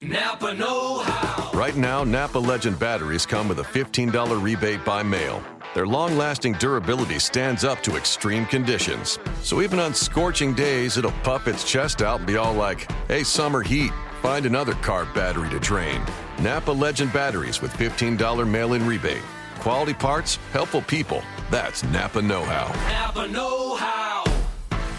[0.00, 1.50] Napa Know How.
[1.58, 5.42] Right now, Napa Legend batteries come with a $15 rebate by mail.
[5.74, 9.18] Their long lasting durability stands up to extreme conditions.
[9.42, 13.24] So even on scorching days, it'll puff its chest out and be all like, hey,
[13.24, 13.90] summer heat,
[14.22, 16.00] find another car battery to drain.
[16.40, 19.22] Napa Legend batteries with $15 mail in rebate.
[19.58, 21.22] Quality parts, helpful people.
[21.50, 22.68] That's Napa Know How.
[22.88, 24.22] Napa Know How.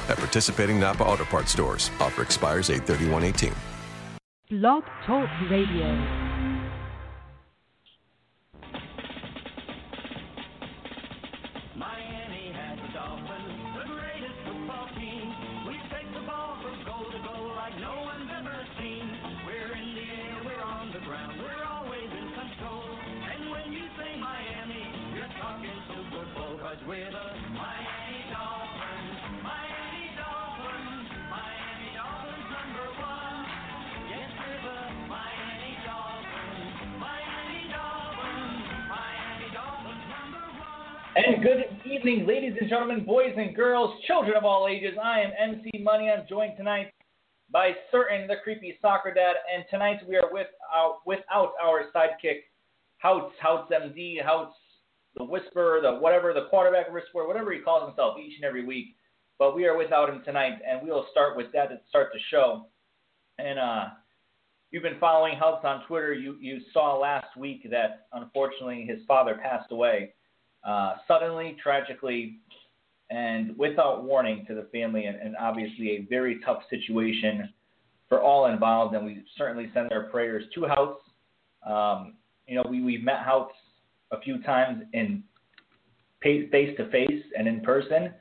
[0.10, 3.24] At participating Napa Auto Parts stores, offer expires 831
[4.50, 6.29] Blog Talk Radio.
[41.20, 44.94] And good evening, ladies and gentlemen, boys and girls, children of all ages.
[45.04, 46.10] I am MC Money.
[46.10, 46.94] I'm joined tonight
[47.52, 52.44] by Sutton the creepy soccer dad, and tonight we are with our, without our sidekick,
[53.00, 54.56] Houts, Houts MD, Houts
[55.18, 58.96] the Whisperer, the whatever, the quarterback whisperer, whatever he calls himself each and every week.
[59.40, 62.20] But we are without him tonight, and we will start with that to start the
[62.32, 62.68] show.
[63.40, 63.86] And uh,
[64.72, 66.14] you've been following Houts on Twitter.
[66.14, 70.14] You you saw last week that unfortunately his father passed away
[70.64, 72.38] uh, suddenly, tragically,
[73.10, 77.50] and without warning to the family, and, and obviously a very tough situation
[78.08, 78.96] for all involved.
[78.96, 81.02] And we certainly send our prayers to Houts.
[81.66, 82.16] Um,
[82.48, 83.54] you know, we, we've met Houts
[84.12, 85.24] a few times in
[86.22, 88.14] face to face and in person,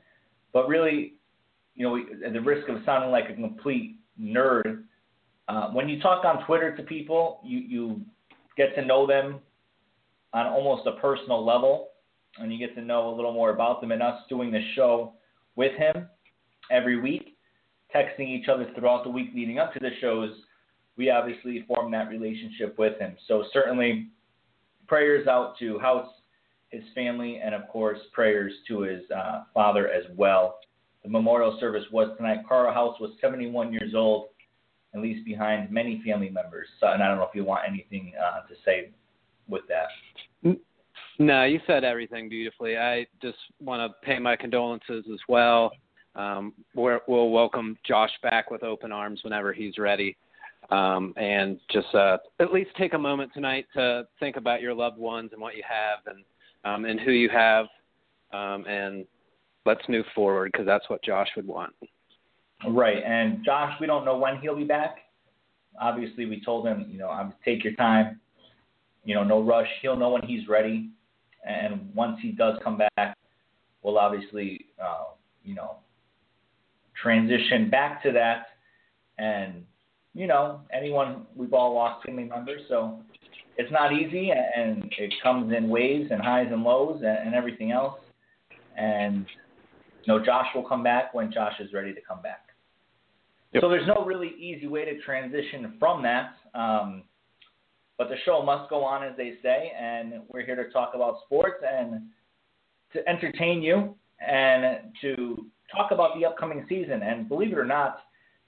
[0.53, 1.15] but really,
[1.75, 4.83] you know, we, at the risk of sounding like a complete nerd,
[5.49, 8.01] uh, when you talk on Twitter to people, you, you
[8.55, 9.39] get to know them
[10.33, 11.88] on almost a personal level
[12.37, 15.13] and you get to know a little more about them and us doing the show
[15.55, 16.07] with him
[16.71, 17.37] every week,
[17.93, 20.31] texting each other throughout the week leading up to the shows,
[20.97, 23.15] we obviously form that relationship with him.
[23.27, 24.09] So certainly
[24.87, 26.09] prayers out to Houts,
[26.69, 30.59] his family, and of course prayers to his uh, father as well.
[31.03, 32.39] The memorial service was tonight.
[32.47, 34.27] Carl Houts was 71 years old
[34.93, 36.67] and leaves behind many family members.
[36.79, 38.89] So, and I don't know if you want anything uh, to say
[39.47, 40.57] with that.
[41.21, 42.77] No, you said everything beautifully.
[42.77, 45.73] I just want to pay my condolences as well.
[46.15, 50.15] Um, we're, we'll welcome Josh back with open arms whenever he's ready.
[50.71, 54.97] Um, and just uh, at least take a moment tonight to think about your loved
[54.97, 56.23] ones and what you have and
[56.65, 57.67] um, and who you have,
[58.33, 59.05] um, and
[59.65, 61.73] let's move forward because that's what Josh would want.
[62.67, 64.97] Right, and Josh, we don't know when he'll be back.
[65.79, 68.19] Obviously, we told him, you know, take your time.
[69.05, 69.69] You know, no rush.
[69.81, 70.89] He'll know when he's ready
[71.47, 73.17] and once he does come back,
[73.81, 75.05] we'll obviously, uh,
[75.43, 75.77] you know,
[77.01, 78.47] transition back to that.
[79.17, 79.63] And,
[80.13, 82.99] you know, anyone, we've all lost family members, so
[83.57, 87.71] it's not easy, and it comes in waves and highs and lows and, and everything
[87.71, 87.99] else.
[88.77, 89.25] And,
[90.03, 92.45] you know, Josh will come back when Josh is ready to come back.
[93.53, 93.61] Yep.
[93.61, 96.31] So there's no really easy way to transition from that.
[96.53, 97.03] Um,
[97.99, 101.17] but the show must go on, as they say, and we're here to talk about
[101.25, 102.01] sports and
[102.93, 103.93] to entertain you
[104.25, 105.45] and to
[105.75, 107.03] talk about the upcoming season.
[107.03, 107.99] And believe it or not,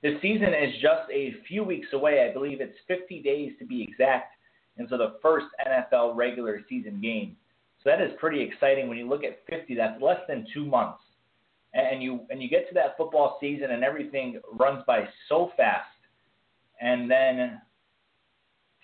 [0.04, 2.28] the season is just a few weeks away.
[2.28, 4.34] I believe it's 50 days to be exact
[4.78, 7.36] until the first NFL regular season game.
[7.84, 9.76] So that is pretty exciting when you look at 50.
[9.76, 11.02] That's less than two months,
[11.74, 15.90] and you and you get to that football season and everything runs by so fast,
[16.80, 17.60] and then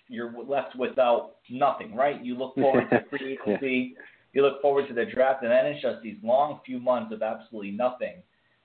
[0.08, 2.22] you're left without nothing, right?
[2.24, 3.94] You look forward to free agency,
[4.32, 7.22] you look forward to the draft, and then it's just these long few months of
[7.22, 8.22] absolutely nothing.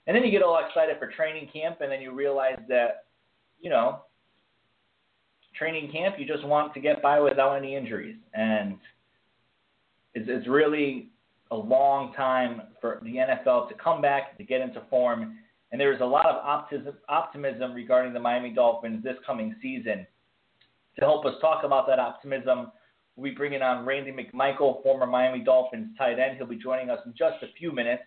[0.08, 3.06] And then you get all excited for training camp, and then you realize that,
[3.62, 4.02] you know,
[5.58, 8.18] training camp, you just want to get by without any injuries.
[8.34, 8.78] And
[10.13, 11.10] it's, it's really
[11.51, 15.38] a long time for the NFL to come back, to get into form.
[15.72, 20.06] And there's a lot of optimism, optimism regarding the Miami Dolphins this coming season
[21.04, 22.72] to help us talk about that optimism,
[23.16, 26.38] we'll be bringing on Randy McMichael, former Miami Dolphins tight end.
[26.38, 28.04] He'll be joining us in just a few minutes.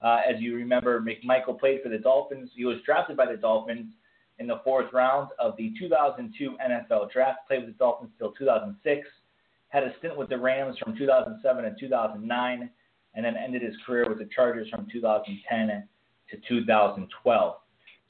[0.00, 2.50] Uh, as you remember, McMichael played for the Dolphins.
[2.56, 3.92] He was drafted by the Dolphins
[4.38, 7.40] in the fourth round of the 2002 NFL Draft.
[7.46, 9.06] Played with the Dolphins until 2006.
[9.68, 12.70] Had a stint with the Rams from 2007 and 2009,
[13.14, 15.86] and then ended his career with the Chargers from 2010
[16.30, 17.54] to 2012.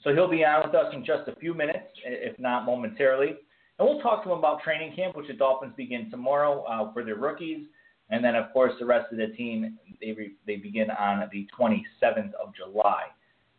[0.04, 3.36] So he'll be on with us in just a few minutes, if not momentarily.
[3.80, 7.02] And we'll talk to him about training camp, which the Dolphins begin tomorrow uh, for
[7.02, 7.64] their rookies.
[8.10, 11.48] And then, of course, the rest of the team, they, re- they begin on the
[11.58, 13.04] 27th of July.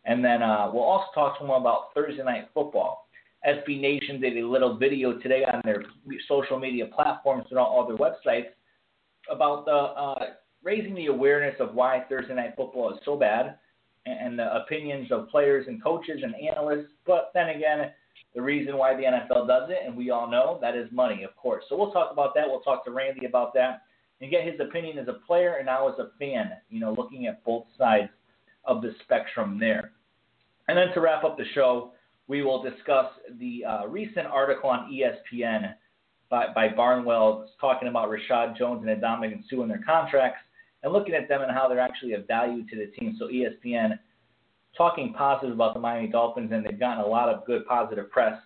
[0.05, 3.07] And then uh, we'll also talk to him about Thursday Night Football.
[3.47, 5.83] SB Nation did a little video today on their
[6.27, 8.49] social media platforms and all their websites
[9.31, 10.25] about the uh,
[10.61, 13.55] raising the awareness of why Thursday Night Football is so bad
[14.05, 16.91] and the opinions of players and coaches and analysts.
[17.07, 17.91] But then again,
[18.33, 21.35] the reason why the NFL does it, and we all know that is money, of
[21.35, 21.63] course.
[21.67, 22.45] So we'll talk about that.
[22.47, 23.81] We'll talk to Randy about that
[24.21, 27.27] and get his opinion as a player and now as a fan, you know, looking
[27.27, 28.09] at both sides
[28.65, 29.91] of the spectrum there.
[30.67, 31.91] And then to wrap up the show,
[32.27, 33.07] we will discuss
[33.39, 35.73] the uh, recent article on ESPN
[36.29, 40.39] by, by Barnwell talking about Reshad Jones and Ndamukong Suh and their contracts
[40.83, 43.17] and looking at them and how they're actually a value to the team.
[43.19, 43.99] So ESPN
[44.77, 48.39] talking positive about the Miami Dolphins, and they've gotten a lot of good positive press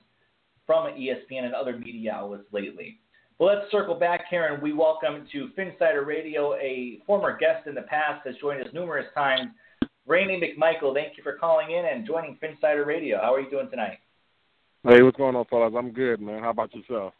[0.65, 2.99] from ESPN and other media outlets lately.
[3.37, 7.75] Well, let's circle back here, and we welcome to Phinsider Radio a former guest in
[7.75, 9.51] the past has joined us numerous times,
[10.07, 10.93] Randy McMichael.
[10.93, 13.19] Thank you for calling in and joining Phinsider Radio.
[13.21, 13.97] How are you doing tonight?
[14.87, 15.73] Hey, what's going on, fellas?
[15.77, 16.41] I'm good, man.
[16.41, 17.13] How about yourself?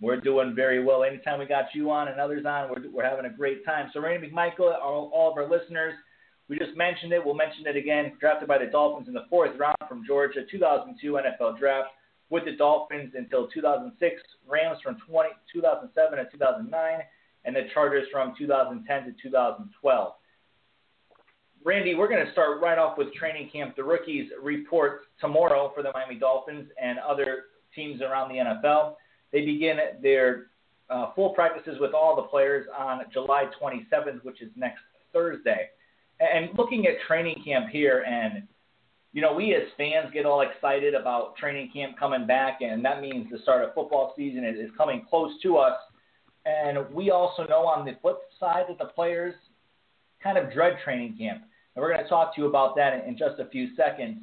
[0.00, 1.04] We're doing very well.
[1.04, 3.88] Anytime we got you on and others on, we're, we're having a great time.
[3.94, 5.94] So, Randy McMichael, all, all of our listeners,
[6.52, 7.24] we just mentioned it.
[7.24, 8.12] We'll mention it again.
[8.20, 11.88] Drafted by the Dolphins in the fourth round from Georgia, 2002 NFL draft
[12.28, 16.98] with the Dolphins until 2006, Rams from 20, 2007 to 2009,
[17.46, 20.12] and the Chargers from 2010 to 2012.
[21.64, 23.74] Randy, we're going to start right off with training camp.
[23.74, 27.44] The rookies report tomorrow for the Miami Dolphins and other
[27.74, 28.96] teams around the NFL.
[29.32, 30.48] They begin their
[30.90, 34.82] uh, full practices with all the players on July 27th, which is next
[35.14, 35.70] Thursday.
[36.22, 38.46] And looking at training camp here, and
[39.12, 43.00] you know, we as fans get all excited about training camp coming back, and that
[43.00, 45.76] means the start of football season is, coming close to us.
[46.46, 49.34] And we also know on the flip side that the players
[50.22, 51.42] kind of dread training camp.
[51.74, 54.18] And we're going to talk to you about that in, in just a few seconds.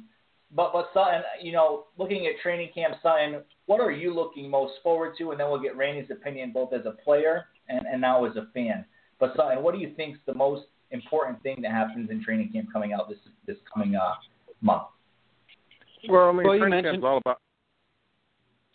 [0.54, 4.74] But, but Sutton, you know, looking at training camp, Sutton, what are you looking most
[4.82, 5.30] forward to?
[5.30, 8.48] And then we'll get Randy's opinion both as a player and, and now as a
[8.52, 8.84] fan.
[9.20, 12.68] But Sutton, what do you think's the most important thing that happens in training camp
[12.72, 14.14] coming out this this coming uh,
[14.60, 14.82] month?
[16.08, 17.40] Well, I mean, Well, training mentioned- camp is all about.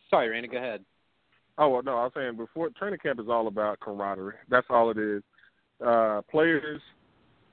[0.10, 0.84] Sorry, Randy, go ahead.
[1.58, 4.36] Oh well, no, I was saying before training camp is all about camaraderie.
[4.50, 5.24] That's all it is.
[5.86, 6.82] Uh, players,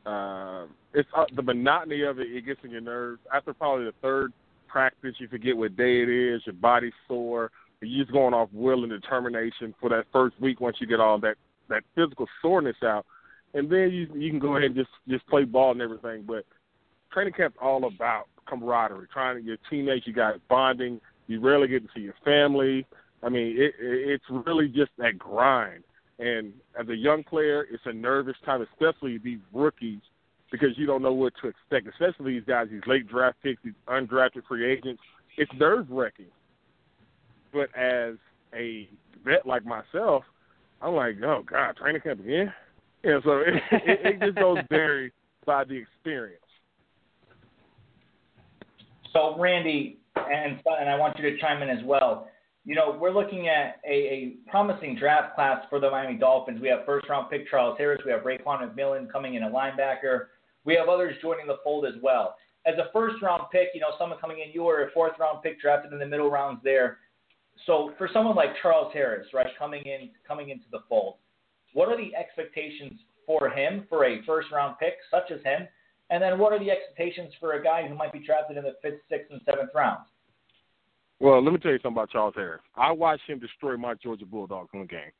[0.06, 2.28] uh, it's uh, the monotony of it.
[2.30, 3.20] It gets in your nerves.
[3.32, 4.32] After probably the third
[4.68, 6.42] practice, you forget what day it is.
[6.46, 7.50] Your body's sore.
[7.80, 10.60] You're just going off will and determination for that first week.
[10.60, 11.36] Once you get all that
[11.68, 13.06] that physical soreness out,
[13.54, 16.24] and then you you can go ahead and just just play ball and everything.
[16.26, 16.44] But
[17.12, 19.08] training camp's all about camaraderie.
[19.12, 21.00] Trying to your teammates, you got bonding.
[21.26, 22.86] You rarely get to see your family.
[23.22, 25.84] I mean, it, it, it's really just that grind.
[26.18, 30.00] And as a young player, it's a nervous time, especially these rookies,
[30.50, 31.86] because you don't know what to expect.
[31.88, 35.02] Especially these guys, these late draft picks, these undrafted free agents.
[35.36, 36.26] It's nerve wracking.
[37.52, 38.14] But as
[38.54, 38.88] a
[39.24, 40.24] vet like myself,
[40.80, 42.52] I'm like, oh God, training camp again.
[43.04, 45.12] Yeah, so it, it, it just goes vary
[45.44, 46.38] by the experience.
[49.12, 52.28] So, Randy, and and I want you to chime in as well.
[52.64, 56.60] You know, we're looking at a, a promising draft class for the Miami Dolphins.
[56.60, 58.00] We have first round pick Charles Harris.
[58.06, 60.26] We have Raekwon McMillan coming in a linebacker.
[60.64, 62.36] We have others joining the fold as well.
[62.64, 65.42] As a first round pick, you know, someone coming in, you were a fourth round
[65.42, 66.98] pick drafted in the middle rounds there.
[67.66, 71.16] So for someone like Charles Harris, right, coming in coming into the fold,
[71.72, 75.66] what are the expectations for him for a first round pick such as him?
[76.10, 78.74] And then what are the expectations for a guy who might be drafted in the
[78.82, 80.06] fifth, sixth, and seventh rounds?
[81.20, 82.60] Well, let me tell you something about Charles Harris.
[82.76, 85.12] I watched him destroy my Georgia Bulldogs in the game.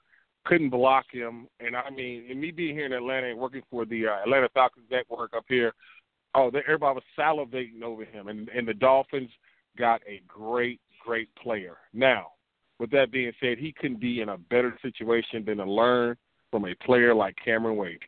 [0.45, 3.85] Couldn't block him, and I mean, and me being here in Atlanta and working for
[3.85, 5.73] the uh, Atlanta Falcons network up here,
[6.35, 9.31] oh, they, everybody was salivating over him, and and the Dolphins
[9.79, 11.77] got a great, great player.
[11.93, 12.33] Now,
[12.81, 16.17] with that being said, he couldn't be in a better situation than to learn
[16.53, 18.03] from a player like Cameron Wake.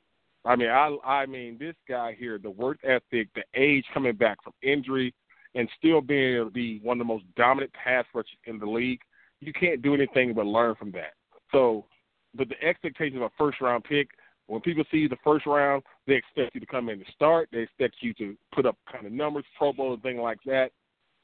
[0.44, 4.36] I mean, I I mean, this guy here, the work ethic, the age coming back
[4.44, 5.12] from injury,
[5.56, 6.50] and still being able
[6.82, 9.00] one of the most dominant pass rushers in the league,
[9.40, 11.14] you can't do anything but learn from that.
[11.50, 11.86] So,
[12.34, 14.08] but the expectations of a first round pick,
[14.46, 17.48] when people see the first round, they expect you to come in to start.
[17.50, 20.70] They expect you to put up kind of numbers, Pro Bowl, and things like that.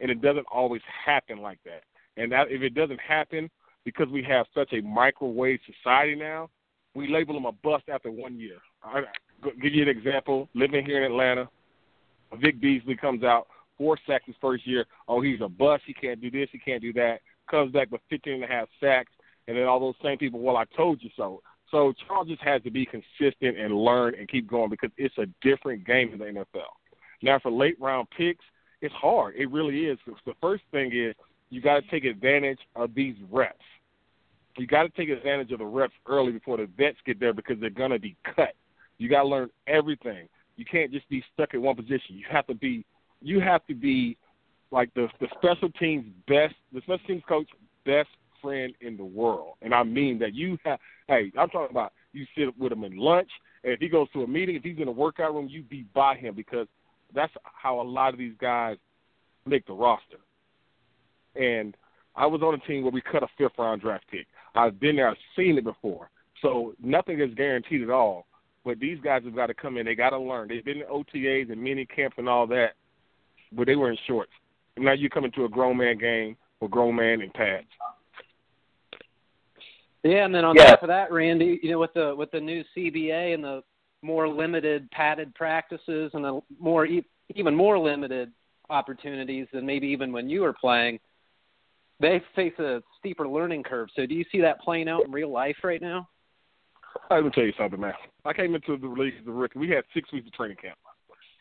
[0.01, 1.83] And it doesn't always happen like that.
[2.17, 3.51] And that if it doesn't happen,
[3.85, 6.49] because we have such a microwave society now,
[6.95, 8.57] we label them a bust after one year.
[8.83, 9.03] I
[9.63, 10.49] give you an example.
[10.55, 11.49] Living here in Atlanta,
[12.41, 13.47] Vic Beasley comes out
[13.79, 14.85] four sacks his first year.
[15.09, 15.85] Oh, he's a bust.
[15.87, 16.49] He can't do this.
[16.53, 17.21] He can't do that.
[17.51, 19.13] comes back with 15 and a half sacks,
[19.49, 21.43] and then all those same people, well, I told you so.
[21.71, 25.27] So Charles just has to be consistent and learn and keep going because it's a
[25.41, 26.69] different game in the NFL.
[27.23, 28.45] Now, for late round picks,
[28.81, 29.37] it's hard.
[29.37, 29.99] It really is.
[30.27, 31.15] The first thing is
[31.51, 33.59] you got to take advantage of these reps.
[34.61, 37.59] You got to take advantage of the reps early before the vets get there because
[37.61, 38.55] they're going to be cut.
[38.99, 40.29] You got to learn everything.
[40.57, 42.17] You can't just be stuck in one position.
[42.17, 42.85] You have to be
[43.23, 44.19] you have to be
[44.71, 47.49] like the the special teams best the special teams coach
[47.87, 48.11] best
[48.43, 49.55] friend in the world.
[49.63, 52.99] And I mean that you have hey, I'm talking about you sit with him in
[52.99, 53.31] lunch
[53.65, 55.87] and if he goes to a meeting, if he's in a workout room, you be
[55.95, 56.67] by him because
[57.15, 58.77] that's how a lot of these guys
[59.47, 60.19] make the roster.
[61.35, 61.75] And
[62.17, 64.27] I was on a team where we cut a fifth round draft pick.
[64.55, 66.11] I've been there, I've seen it before.
[66.43, 68.27] So nothing is guaranteed at all.
[68.65, 69.87] But these guys have got to come in.
[69.87, 70.49] They got to learn.
[70.49, 72.75] They've been in OTAs and mini camp and all that,
[73.53, 74.33] but they were in shorts.
[74.77, 77.67] And now you come into a grown man game with grown man in pads.
[80.03, 80.71] Yeah, and then on Yeah.
[80.71, 83.63] top of that, Randy, you know, with the with the new CBA and the
[84.03, 88.33] more limited padded practices and the more e- even more limited
[88.71, 90.99] opportunities than maybe even when you were playing,
[92.01, 93.89] they face a steeper learning curve.
[93.95, 96.09] So, do you see that playing out in real life right now?
[97.11, 97.93] Let me tell you something, man.
[98.25, 99.59] I came into the league as a rookie.
[99.59, 100.79] We had six weeks of training camp.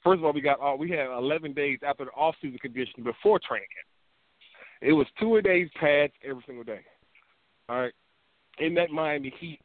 [0.04, 3.39] First of all, we got uh, we had 11 days after the off-season condition before
[3.39, 3.88] training camp.
[4.82, 6.82] It was two a days pads every single day.
[7.68, 7.94] All right,
[8.60, 9.60] in that Miami Heat.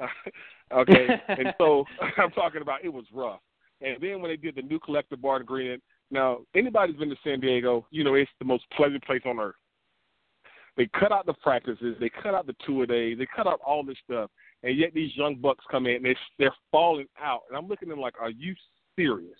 [0.72, 1.84] okay, and so
[2.18, 3.40] I'm talking about it was rough.
[3.80, 7.40] And then when they did the new collective bargaining agreement, now anybody's been to San
[7.40, 9.54] Diego, you know it's the most pleasant place on earth.
[10.78, 13.60] They cut out the practices, they cut out the two a days, they cut out
[13.66, 14.30] all this stuff,
[14.62, 17.40] and yet these young bucks come in and they they're falling out.
[17.48, 18.54] And I'm looking at them like, are you
[18.94, 19.36] serious?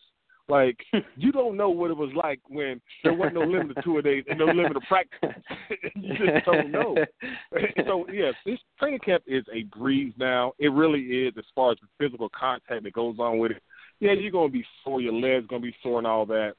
[0.48, 0.78] Like
[1.16, 4.24] you don't know what it was like when there wasn't no limit to a days
[4.28, 5.30] and no limit to practice.
[5.94, 6.96] you just don't know.
[7.86, 10.54] so yes, this training camp is a breeze now.
[10.58, 13.62] It really is as far as the physical contact that goes on with it.
[14.00, 16.54] Yeah, you're gonna be sore, your legs gonna be sore and all that.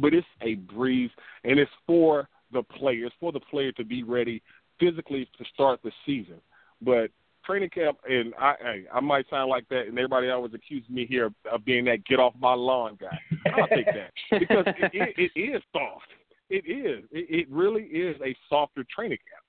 [0.00, 1.10] But it's a breeze
[1.44, 3.06] and it's for the player.
[3.06, 4.42] It's for the player to be ready
[4.80, 6.40] physically to start the season.
[6.80, 7.10] But
[7.44, 8.54] training camp, and I,
[8.92, 12.04] I, I might sound like that, and everybody always accuses me here of being that
[12.04, 13.18] get off my lawn guy.
[13.56, 16.06] I'll take that because it, it, it is soft.
[16.50, 17.04] It is.
[17.10, 19.44] It, it really is a softer training camp.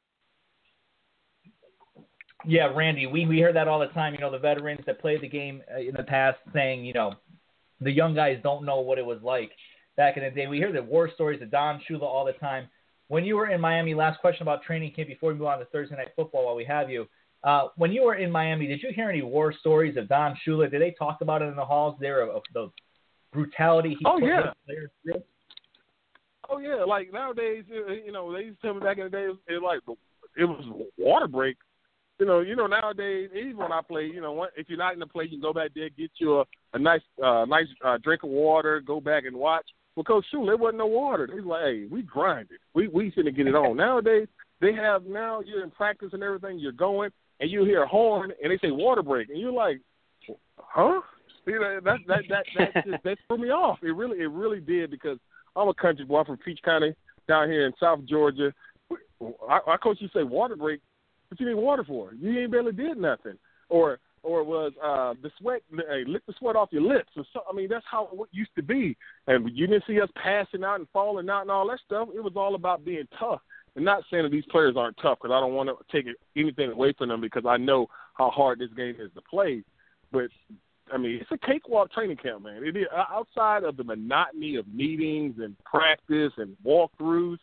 [2.45, 4.13] Yeah, Randy, we we hear that all the time.
[4.13, 7.15] You know, the veterans that played the game uh, in the past saying, you know,
[7.81, 9.51] the young guys don't know what it was like
[9.97, 10.47] back in the day.
[10.47, 12.69] We hear the war stories of Don Shula all the time.
[13.09, 15.65] When you were in Miami, last question about training camp before we move on to
[15.65, 17.07] Thursday night football while we have you.
[17.43, 20.69] Uh, when you were in Miami, did you hear any war stories of Don Shula?
[20.69, 22.69] Did they talk about it in the halls there of, of the
[23.33, 24.51] brutality he Oh, yeah.
[24.65, 25.23] players through?
[26.51, 29.25] Oh yeah, like nowadays, you know, they used to tell me back in the day,
[29.25, 29.97] it was, like
[30.37, 31.57] it was water break.
[32.19, 34.99] You know, you know nowadays, even when I play, you know, if you're not in
[34.99, 37.97] the play, you can go back there, get you a, a nice, uh, nice uh,
[38.03, 39.65] drink of water, go back and watch.
[40.05, 41.27] Coach Shula, there wasn't no water.
[41.27, 42.59] They was like, hey, we grinded.
[42.73, 43.75] We we finna get it on.
[43.77, 44.27] Nowadays,
[44.61, 46.57] they have now you're in practice and everything.
[46.57, 49.81] You're going and you hear a horn and they say water break, and you're like,
[50.57, 51.01] huh?
[51.45, 53.79] You know, that that that that just, that threw me off.
[53.81, 55.17] It really it really did because
[55.55, 56.19] I'm a country boy.
[56.19, 56.93] I'm from Peach County
[57.27, 58.53] down here in South Georgia.
[59.49, 60.81] I, I coach you say water break.
[61.27, 62.13] What you need water for?
[62.13, 63.37] You ain't barely did nothing.
[63.69, 67.23] Or or it was uh the sweat hey, lick the sweat off your lips or
[67.33, 68.97] so I mean that's how it used to be.
[69.27, 72.09] And you didn't see us passing out and falling out and all that stuff.
[72.15, 73.41] It was all about being tough.
[73.75, 76.71] And not saying that these players aren't tough because I don't want to take anything
[76.71, 79.63] away from them because I know how hard this game is to play.
[80.11, 80.29] But
[80.91, 82.63] I mean, it's a cakewalk training camp, man.
[82.63, 87.37] It is outside of the monotony of meetings and practice and walkthroughs.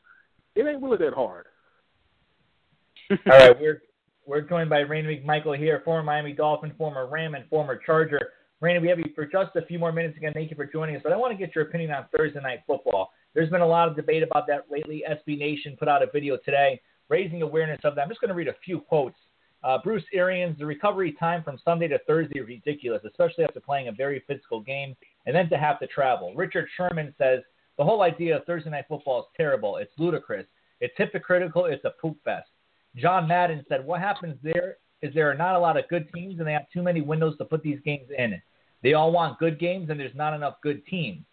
[0.54, 1.46] It ain't really that hard.
[3.10, 3.82] All right, we're
[4.26, 8.32] we're joined by Randy McMichael here, former Miami Dolphin, former Ram, and former Charger.
[8.60, 10.32] Randy, we have you for just a few more minutes again.
[10.32, 11.02] Thank you for joining us.
[11.04, 13.10] But I want to get your opinion on Thursday night football.
[13.34, 15.04] There's been a lot of debate about that lately.
[15.08, 18.02] SB Nation put out a video today raising awareness of that.
[18.02, 19.16] I'm just going to read a few quotes.
[19.62, 23.88] Uh, Bruce Arians, the recovery time from Sunday to Thursday is ridiculous, especially after playing
[23.88, 26.34] a very physical game and then to have to travel.
[26.34, 27.40] Richard Sherman says
[27.78, 29.76] the whole idea of Thursday night football is terrible.
[29.76, 30.46] It's ludicrous.
[30.80, 31.66] It's hypocritical.
[31.66, 32.48] It's a poop fest.
[32.96, 36.38] John Madden said, What happens there is there are not a lot of good teams
[36.38, 38.40] and they have too many windows to put these games in.
[38.82, 41.24] They all want good games and there's not enough good teams.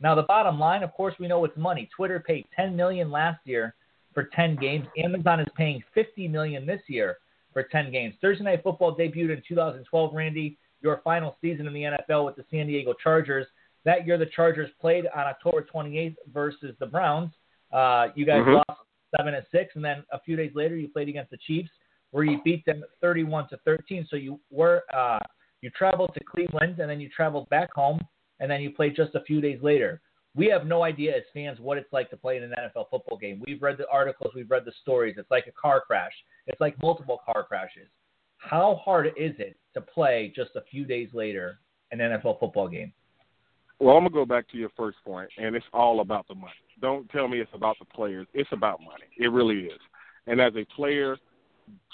[0.00, 1.88] Now the bottom line, of course, we know it's money.
[1.94, 3.74] Twitter paid 10 million last year
[4.14, 4.86] for 10 games.
[4.96, 7.18] Amazon is paying 50 million this year
[7.52, 8.14] for 10 games.
[8.20, 10.14] Thursday Night Football debuted in 2012.
[10.14, 13.46] Randy, your final season in the NFL with the San Diego Chargers.
[13.84, 17.32] That year, the Chargers played on October 28th versus the Browns.
[17.72, 18.62] Uh, you guys Mhm.
[18.68, 18.80] lost
[19.16, 21.70] seven and six, and then a few days later you played against the Chiefs,
[22.10, 24.06] where you beat them 31 to 13.
[24.10, 25.18] So you were uh,
[25.60, 28.00] you traveled to Cleveland, and then you traveled back home,
[28.40, 30.00] and then you played just a few days later.
[30.34, 33.18] We have no idea as fans what it's like to play in an NFL football
[33.18, 33.42] game.
[33.46, 35.16] We've read the articles, we've read the stories.
[35.18, 36.12] It's like a car crash.
[36.46, 37.88] It's like multiple car crashes.
[38.36, 41.58] How hard is it to play just a few days later
[41.90, 42.92] an NFL football game?
[43.80, 46.52] Well, I'm gonna go back to your first point, and it's all about the money.
[46.80, 48.26] Don't tell me it's about the players.
[48.34, 49.04] It's about money.
[49.16, 49.80] It really is.
[50.26, 51.16] And as a player,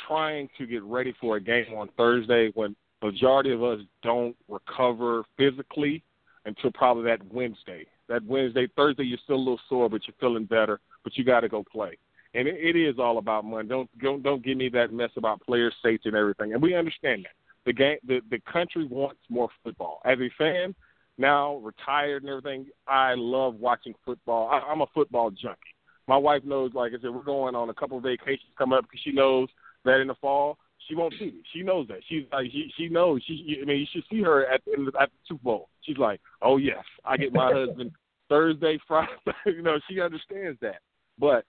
[0.06, 5.24] trying to get ready for a game on Thursday when majority of us don't recover
[5.36, 6.02] physically
[6.46, 7.86] until probably that Wednesday.
[8.08, 10.80] That Wednesday, Thursday, you're still a little sore, but you're feeling better.
[11.02, 11.98] But you got to go play,
[12.34, 13.68] and it, it is all about money.
[13.68, 16.54] Don't don't don't give me that mess about player safety and everything.
[16.54, 17.34] And we understand that
[17.66, 20.00] the game, the the country wants more football.
[20.04, 20.74] As a fan,
[21.18, 24.48] now retired and everything, I love watching football.
[24.48, 25.58] I, I'm a football junkie.
[26.06, 28.84] My wife knows, like I said, we're going on a couple of vacations coming up
[28.84, 29.48] because she knows
[29.84, 31.42] that in the fall she won't see me.
[31.52, 31.98] She knows that.
[32.08, 33.22] She's like she she knows.
[33.26, 35.68] She I mean you should see her at the at the Super Bowl.
[35.82, 37.92] She's like, oh yes, I get my husband
[38.28, 39.12] Thursday, Friday.
[39.46, 40.80] you know she understands that,
[41.18, 41.44] but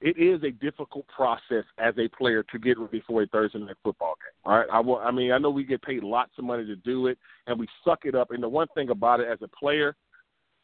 [0.00, 3.76] it is a difficult process as a player to get ready for a Thursday night
[3.82, 4.52] football game.
[4.52, 4.98] All right, I will.
[4.98, 7.66] I mean, I know we get paid lots of money to do it, and we
[7.84, 8.30] suck it up.
[8.30, 9.94] And the one thing about it, as a player,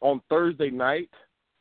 [0.00, 1.11] on Thursday night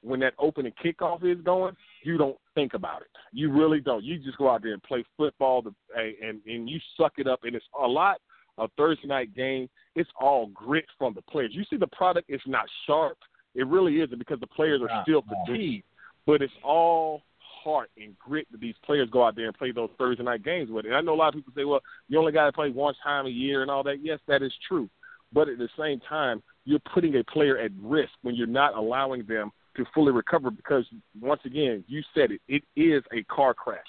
[0.01, 3.07] when that opening kickoff is going, you don't think about it.
[3.33, 4.03] You really don't.
[4.03, 7.39] You just go out there and play football, to, and and you suck it up.
[7.43, 8.17] And it's a lot
[8.57, 9.67] of Thursday night game.
[9.95, 11.51] It's all grit from the players.
[11.53, 13.17] You see, the product is not sharp.
[13.55, 15.85] It really isn't because the players are still fatigued.
[16.25, 17.23] But it's all
[17.65, 20.69] heart and grit that these players go out there and play those Thursday night games
[20.69, 20.85] with.
[20.85, 22.93] And I know a lot of people say, well, you only got to play one
[23.03, 23.97] time a year and all that.
[24.01, 24.87] Yes, that is true.
[25.33, 29.25] But at the same time, you're putting a player at risk when you're not allowing
[29.25, 30.85] them to fully recover because,
[31.19, 33.85] once again, you said it, it is a car crash.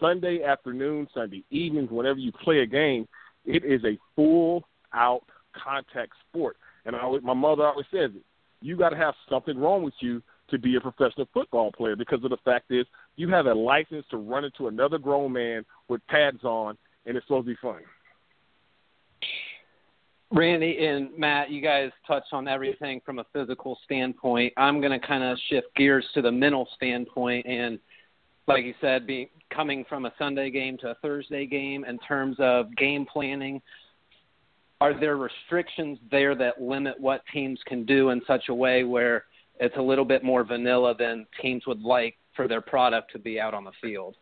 [0.00, 3.06] Sunday afternoon, Sunday evenings, whenever you play a game,
[3.44, 5.22] it is a full out
[5.54, 6.56] contact sport.
[6.84, 8.24] And I, my mother always says it.
[8.60, 12.22] You got to have something wrong with you to be a professional football player because
[12.24, 12.86] of the fact is
[13.20, 17.26] you have a license to run into another grown man with pads on, and it's
[17.26, 17.80] supposed to be fun.
[20.32, 24.54] Randy and Matt, you guys touched on everything from a physical standpoint.
[24.56, 27.78] I'm going to kind of shift gears to the mental standpoint, and
[28.46, 32.36] like you said, being coming from a Sunday game to a Thursday game in terms
[32.38, 33.60] of game planning.
[34.80, 39.24] Are there restrictions there that limit what teams can do in such a way where
[39.58, 43.40] it's a little bit more vanilla than teams would like for their product to be
[43.40, 44.16] out on the field?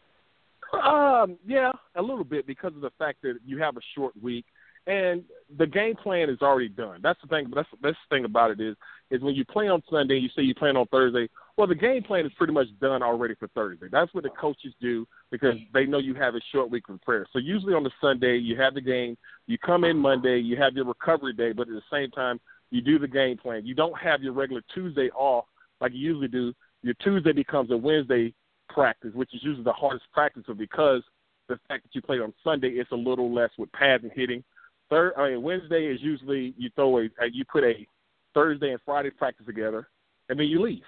[0.73, 4.44] Um, yeah, a little bit because of the fact that you have a short week
[4.88, 5.23] and
[5.59, 7.01] the game plan is already done.
[7.03, 7.51] That's the thing.
[7.55, 8.75] That's the best thing about it is
[9.11, 11.29] is when you play on Sunday, you say you plan on Thursday.
[11.57, 13.87] Well, the game plan is pretty much done already for Thursday.
[13.90, 17.27] That's what the coaches do because they know you have a short week of prayer.
[17.33, 19.16] So usually on the Sunday, you have the game.
[19.47, 22.40] You come in Monday, you have your recovery day, but at the same time,
[22.71, 23.66] you do the game plan.
[23.66, 25.44] You don't have your regular Tuesday off
[25.81, 26.55] like you usually do.
[26.83, 28.33] Your Tuesday becomes a Wednesday
[28.69, 31.03] practice, which is usually the hardest practice, because
[31.49, 34.45] the fact that you play on Sunday, it's a little less with pads and hitting.
[34.91, 37.87] Third, I mean Wednesday is usually you throw a uh, you put a
[38.35, 39.88] Thursday and Friday practice together,
[40.29, 40.83] and then you leave.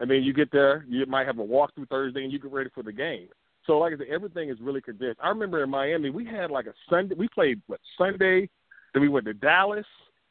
[0.00, 2.70] And then you get there, you might have a walkthrough Thursday, and you get ready
[2.74, 3.28] for the game.
[3.66, 5.20] So, like I said, everything is really condensed.
[5.22, 7.14] I remember in Miami, we had like a Sunday.
[7.14, 8.48] We played what Sunday,
[8.92, 9.86] then we went to Dallas,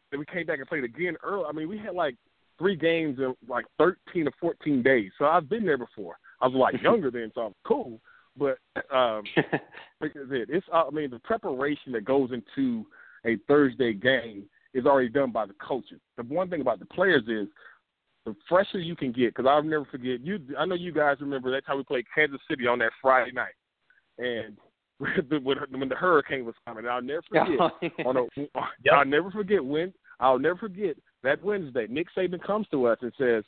[0.09, 1.45] then we came back and played again early.
[1.47, 2.15] I mean, we had like
[2.61, 5.11] three games in like 13 or 14 days.
[5.17, 6.15] So I've been there before.
[6.39, 7.99] I was like younger then, so I'm cool.
[8.37, 8.59] But
[8.95, 9.23] um,
[9.99, 12.85] like I said, it's I mean the preparation that goes into
[13.25, 14.43] a Thursday game
[14.73, 15.99] is already done by the coaches.
[16.17, 17.47] The one thing about the players is
[18.25, 20.39] the fresher you can get, because I'll never forget you.
[20.57, 23.55] I know you guys remember that time we played Kansas City on that Friday night,
[24.19, 24.55] and
[25.43, 28.05] when, when the hurricane was coming, I'll never forget.
[28.05, 29.91] on a, I'll never forget when.
[30.19, 31.87] I'll never forget that Wednesday.
[31.89, 33.43] Nick Saban comes to us and says,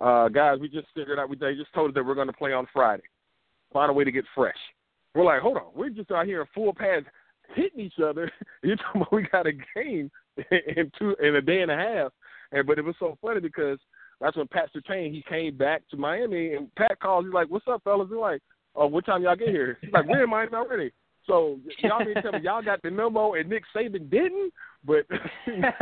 [0.00, 1.28] uh, "Guys, we just figured out.
[1.28, 3.04] We they just told us that we're going to play on Friday.
[3.72, 4.56] Find a way to get fresh."
[5.14, 7.06] We're like, "Hold on, we're just out here in full pads
[7.54, 8.30] hitting each other.
[8.62, 10.10] You're talking about we got a game
[10.50, 12.12] in two in a day and a half."
[12.52, 13.78] And but it was so funny because
[14.20, 17.24] that's when Pat Surtain he came back to Miami and Pat calls.
[17.24, 18.42] He's like, "What's up, fellas?" He's like,
[18.74, 20.92] "Oh, what time y'all get here?" He's like, "We're in Miami already."
[21.28, 24.52] So y'all to tell me y'all got the memo and Nick Saban didn't?
[24.84, 25.06] But
[25.46, 25.74] that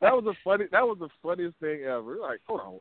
[0.00, 0.64] was a funny.
[0.72, 2.16] That was the funniest thing ever.
[2.20, 2.80] Like, hold on,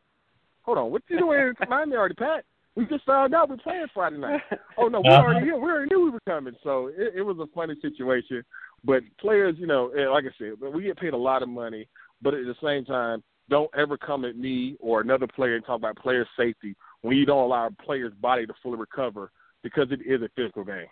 [0.63, 0.91] hold on.
[0.91, 2.45] What you doing in Miami already, Pat?
[2.75, 4.41] We just found out we're playing Friday night.
[4.77, 5.57] Oh no, we already here.
[5.57, 6.53] We already knew we were coming.
[6.63, 8.43] So it, it was a funny situation.
[8.85, 11.89] But players, you know, eh, like I said, we get paid a lot of money,
[12.21, 15.77] but at the same time, don't ever come at me or another player and talk
[15.77, 19.31] about player safety when you don't allow a player's body to fully recover
[19.63, 20.87] because it is a physical game.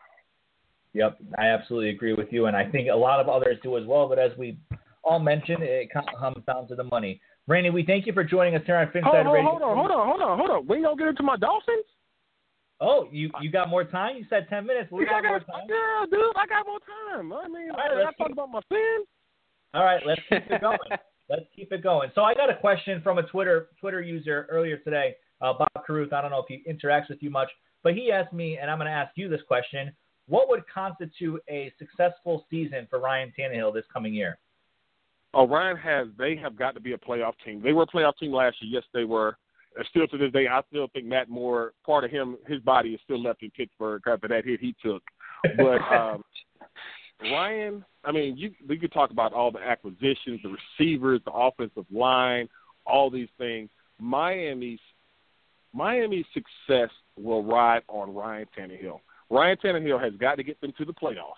[0.93, 3.85] Yep, I absolutely agree with you, and I think a lot of others do as
[3.85, 4.07] well.
[4.09, 4.57] But as we
[5.03, 7.21] all mentioned, it comes down to the money.
[7.47, 9.49] Randy, we thank you for joining us here on Hold, Finside hold, Radio.
[9.51, 10.67] hold on, hold on, hold on, hold on.
[10.67, 11.85] We don't get into my Dolphins?
[12.81, 14.15] Oh, you you got more time?
[14.17, 14.91] You said ten minutes.
[14.91, 15.67] We got I more time.
[15.67, 17.33] yeah, dude, I got more time.
[17.33, 19.07] I mean, All right, I, I let's talk keep- about my sins.
[19.73, 20.77] All right, let's keep it going.
[21.29, 22.09] let's keep it going.
[22.15, 26.13] So I got a question from a Twitter Twitter user earlier today, uh, Bob Caruth.
[26.13, 27.49] I don't know if he interacts with you much,
[27.83, 29.91] but he asked me, and I'm going to ask you this question:
[30.27, 34.37] What would constitute a successful season for Ryan Tannehill this coming year?
[35.33, 37.61] Oh, Ryan has they have got to be a playoff team.
[37.61, 38.79] They were a playoff team last year.
[38.79, 39.37] Yes, they were.
[39.75, 42.89] And still to this day, I still think Matt Moore, part of him, his body
[42.89, 45.03] is still left in Pittsburgh after that hit he took.
[45.57, 46.23] But um,
[47.21, 51.85] Ryan, I mean, you we could talk about all the acquisitions, the receivers, the offensive
[51.91, 52.49] line,
[52.85, 53.69] all these things.
[53.99, 54.79] Miami's
[55.73, 58.99] Miami's success will ride on Ryan Tannehill.
[59.29, 61.33] Ryan Tannehill has got to get them to the playoffs.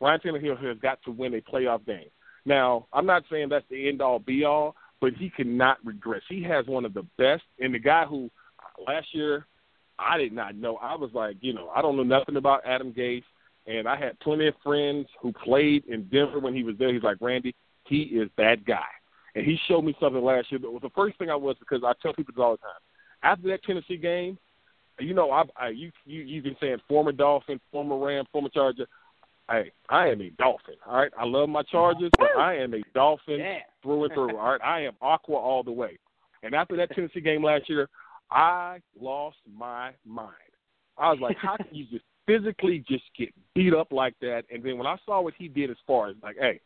[0.00, 2.08] Ryan Tannehill has got to win a playoff game.
[2.44, 6.22] Now, I'm not saying that's the end all be all, but he cannot regress.
[6.28, 8.30] He has one of the best, and the guy who
[8.86, 9.46] last year
[9.98, 10.76] I did not know.
[10.76, 13.22] I was like, you know, I don't know nothing about Adam Gase,
[13.66, 16.92] and I had plenty of friends who played in Denver when he was there.
[16.92, 18.86] He's like, Randy, he is that guy,
[19.34, 20.58] and he showed me something last year.
[20.60, 22.70] That was the first thing I was because I tell people this all the time.
[23.22, 24.38] After that Tennessee game,
[24.98, 28.86] you know, I, I you you you've been saying former Dolphin, former Ram, former Charger.
[29.50, 30.74] Hey, I am a Dolphin.
[30.86, 33.58] All right, I love my Chargers, but I am a Dolphin Yeah.
[33.82, 34.36] through and through.
[34.36, 35.98] All right, I am Aqua all the way.
[36.42, 37.88] And after that Tennessee game last year,
[38.30, 40.32] I lost my mind.
[40.96, 44.44] I was like, how can you just physically just get beat up like that?
[44.50, 46.60] And then when I saw what he did as far as like, hey,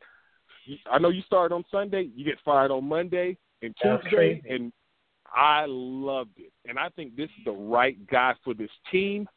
[0.90, 4.72] I know you started on Sunday, you get fired on Monday and Tuesday, and
[5.34, 6.52] I loved it.
[6.66, 9.28] And I think this is the right guy for this team.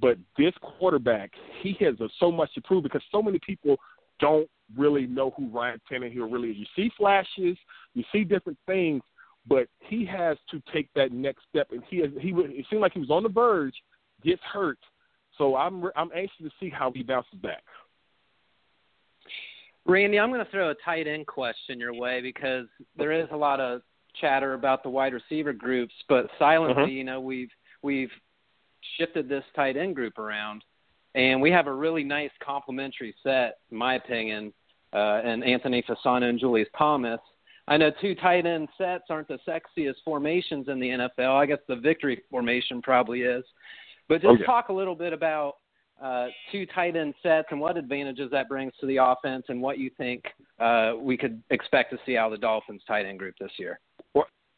[0.00, 3.76] But this quarterback, he has so much to prove because so many people
[4.20, 6.56] don't really know who Ryan Tannehill really is.
[6.58, 7.56] You see flashes,
[7.94, 9.02] you see different things,
[9.46, 11.68] but he has to take that next step.
[11.70, 13.74] And he has, he it seemed like he was on the verge,
[14.22, 14.78] gets hurt.
[15.38, 17.62] So I'm I'm anxious to see how he bounces back.
[19.86, 22.66] Randy, I'm going to throw a tight end question your way because
[22.98, 23.80] there is a lot of
[24.20, 26.92] chatter about the wide receiver groups, but silently, Mhm.
[26.92, 27.50] you know, we've
[27.82, 28.12] we've
[28.96, 30.64] shifted this tight end group around,
[31.14, 34.52] and we have a really nice complementary set, in my opinion,
[34.92, 37.20] uh, and Anthony Fasano and Julius Thomas.
[37.68, 41.36] I know two tight end sets aren't the sexiest formations in the NFL.
[41.36, 43.44] I guess the victory formation probably is,
[44.08, 44.46] but just yeah.
[44.46, 45.58] talk a little bit about
[46.00, 49.78] uh, two tight end sets and what advantages that brings to the offense and what
[49.78, 50.24] you think
[50.60, 53.80] uh, we could expect to see out of the Dolphins tight end group this year.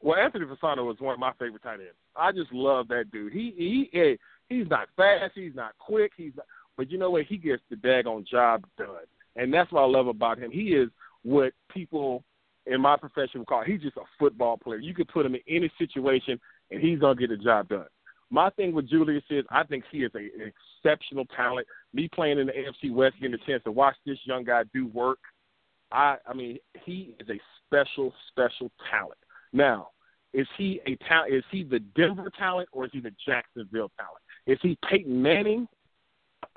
[0.03, 1.97] Well, Anthony Fasano is one of my favorite tight ends.
[2.17, 3.33] I just love that dude.
[3.33, 7.27] He he he's not fast, he's not quick, he's not, but you know what?
[7.27, 10.51] He gets the daggone job done, and that's what I love about him.
[10.51, 10.89] He is
[11.23, 12.25] what people
[12.67, 13.65] in my profession would call.
[13.65, 14.79] He's just a football player.
[14.79, 17.87] You could put him in any situation, and he's gonna get the job done.
[18.31, 21.67] My thing with Julius is I think he is a, an exceptional talent.
[21.93, 24.87] Me playing in the AFC West, getting a chance to watch this young guy do
[24.87, 25.19] work.
[25.93, 29.19] I I mean, he is a special, special talent.
[29.53, 29.89] Now,
[30.33, 31.35] is he a talent?
[31.35, 34.23] Is he the Denver talent or is he the Jacksonville talent?
[34.47, 35.67] Is he Peyton Manning?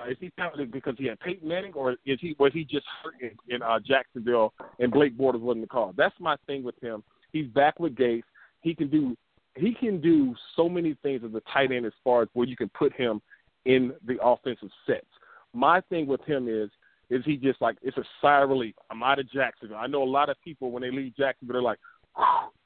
[0.00, 2.86] Uh, is he talented because he had Peyton Manning, or is he was he just
[3.02, 5.92] hurt in, in uh, Jacksonville and Blake Bortles wasn't the call?
[5.96, 7.02] That's my thing with him.
[7.32, 8.22] He's back with Gase.
[8.62, 9.16] He can do
[9.56, 12.56] he can do so many things as a tight end as far as where you
[12.56, 13.20] can put him
[13.64, 15.06] in the offensive sets.
[15.52, 16.70] My thing with him is
[17.10, 18.74] is he just like it's a sigh of relief.
[18.90, 19.76] I'm out of Jacksonville.
[19.76, 21.78] I know a lot of people when they leave Jacksonville, they're like,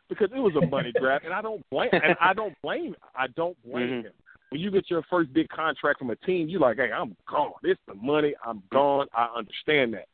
[0.09, 3.27] because it was a money grab, and I don't blame and I don't blame I
[3.29, 4.05] don't blame Mhm.
[4.05, 4.12] him.
[4.51, 7.53] When you get your first big contract from a team, you're like, hey, I'm gone.
[7.62, 8.35] It's the money.
[8.44, 9.07] I'm gone.
[9.12, 10.09] I understand that,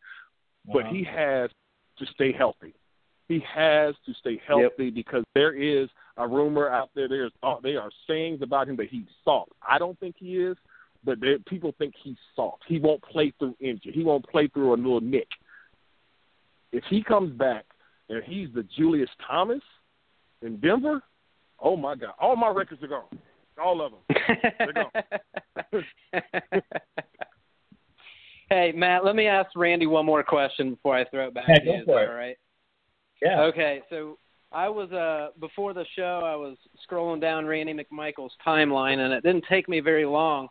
[0.66, 0.94] but Uh-huh.
[0.94, 1.50] he has
[1.98, 2.74] to stay healthy.
[3.28, 7.08] He has to stay healthy because there is a rumor out there.
[7.08, 9.52] There's uh, there are sayings about him that he's soft.
[9.66, 10.56] I don't think he is,
[11.04, 12.64] but there, people think he's soft.
[12.66, 13.92] He won't play through injury.
[13.92, 15.28] He won't play through a little nick.
[16.72, 17.64] If he comes back
[18.08, 19.62] and he's the Julius Thomas
[20.44, 21.02] in Denver,
[21.60, 23.04] oh my God, all my records are gone,
[23.62, 25.82] all of them.
[28.50, 31.58] hey, Matt, let me ask Randy one more question before I throw it back Yeah,
[31.58, 31.80] to you.
[31.80, 32.36] Is that all right?
[33.22, 33.42] Yeah.
[33.42, 34.18] Okay, so
[34.52, 36.56] I was uh before the show I was
[36.88, 40.48] scrolling down Randy McMichael's timeline and it didn't take me very long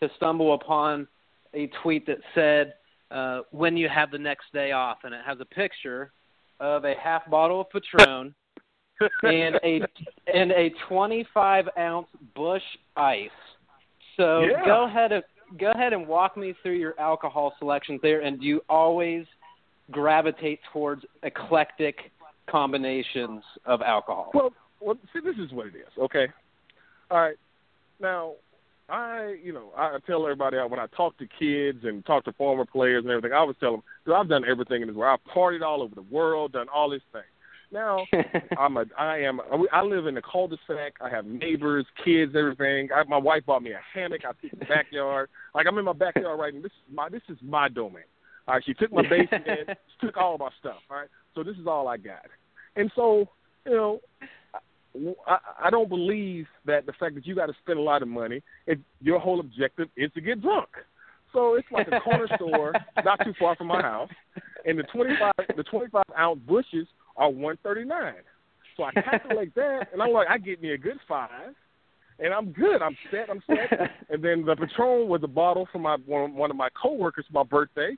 [0.00, 1.08] to stumble upon
[1.54, 2.74] a tweet that said
[3.10, 6.12] uh when you have the next day off and it has a picture
[6.60, 8.34] of a half bottle of Patron
[9.22, 9.80] and a
[10.32, 12.62] and a 25 ounce Busch
[12.96, 13.30] Ice.
[14.16, 14.64] So Yeah.
[14.64, 15.24] go ahead and
[15.58, 18.20] go ahead and walk me through your alcohol selections there.
[18.20, 19.26] And do you always
[19.90, 22.12] gravitate towards eclectic
[22.46, 24.30] combinations of alcohol?
[24.34, 25.92] Well, well, see, this is what it is.
[25.98, 26.28] Okay,
[27.10, 27.36] all right.
[28.00, 28.34] Now,
[28.88, 32.64] I, you know, I tell everybody when I talk to kids and talk to former
[32.64, 33.32] players and everything.
[33.32, 35.20] I always tell them, because I've done everything in this world.
[35.22, 37.22] I've partied all over the world, done all these thing.
[37.72, 38.04] Now,
[38.58, 39.40] I'm a, I am,
[39.72, 40.94] I live in a cul-de-sac.
[41.00, 42.88] I have neighbors, kids, everything.
[42.94, 44.22] I, my wife bought me a hammock.
[44.24, 45.28] I sit in the backyard.
[45.52, 46.60] Like I'm in my backyard right now.
[46.62, 48.04] This is my, this is my domain.
[48.46, 50.78] All right, she took my basement, she took all my stuff.
[50.88, 52.26] All right, so this is all I got.
[52.76, 53.28] And so,
[53.66, 54.00] you know,
[55.26, 58.06] I, I don't believe that the fact that you got to spend a lot of
[58.06, 60.68] money, if your whole objective is to get drunk.
[61.32, 62.72] So it's like a corner store
[63.04, 64.10] not too far from my house,
[64.64, 66.86] and the twenty five the twenty five ounce Busches
[67.20, 68.14] are one thirty nine.
[68.76, 71.54] So I calculate that, and I'm like, I get me a good five,
[72.18, 72.82] and I'm good.
[72.82, 73.30] I'm set.
[73.30, 73.90] I'm set.
[74.10, 77.44] And then the Patron was a bottle from my one, one of my coworkers for
[77.44, 77.96] my birthday.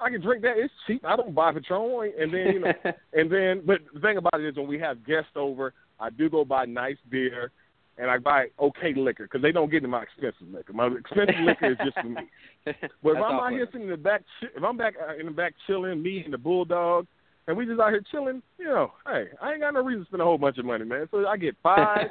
[0.00, 0.54] I can drink that.
[0.56, 1.04] It's cheap.
[1.04, 2.72] I don't buy Patron, and then you know,
[3.12, 3.62] and then.
[3.64, 6.64] But the thing about it is, when we have guests over, I do go buy
[6.64, 7.52] nice beer,
[7.98, 10.72] and I buy okay liquor because they don't get in my expensive liquor.
[10.72, 12.22] My expensive liquor is just for me.
[12.66, 15.26] But if That's I'm out here sitting in the back, if I'm back uh, in
[15.26, 17.06] the back chilling, me and the bulldog,
[17.46, 20.08] and we just out here chilling, you know, hey, I ain't got no reason to
[20.08, 21.08] spend a whole bunch of money, man.
[21.10, 22.08] So I get five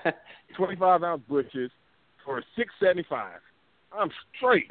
[0.55, 1.71] 25 ounce Busches
[2.23, 3.39] for six seventy five.
[3.91, 4.69] I'm straight.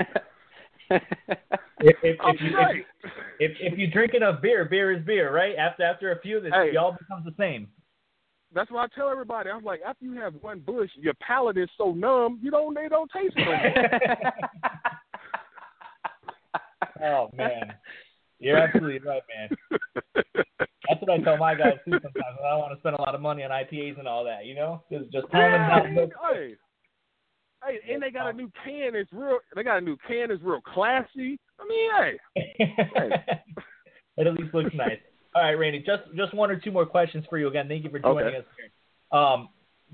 [0.90, 1.02] If,
[1.80, 2.86] if, if, I'm you, straight.
[3.40, 5.56] if, if you drink enough beer, beer is beer, right?
[5.56, 6.70] After after a few, this Hey.
[6.70, 7.68] it all becomes the same.
[8.54, 9.50] That's what I tell everybody.
[9.50, 12.88] I'm like, after you have one Busch, your palate is so numb, you don't they
[12.88, 14.00] don't taste it
[17.00, 17.74] no oh man,
[18.44, 19.50] you're absolutely right, man.
[20.88, 21.92] That's what I tell my guys too.
[21.92, 24.44] Sometimes I don't want to spend a lot of money on IPAs and all that,
[24.44, 26.12] you know, just just Yeah, milk.
[26.30, 26.54] hey,
[27.64, 28.94] hey, and they got a new can.
[28.94, 29.38] It's real.
[29.54, 30.30] They got a new can.
[30.30, 31.38] It's real classy.
[31.58, 32.18] I mean, hey,
[34.18, 34.98] it at least looks nice.
[35.34, 37.66] All right, Randy, just just one or two more questions for you again.
[37.66, 38.38] Thank you for joining Okay.
[38.38, 39.18] us here.
[39.18, 39.48] Um,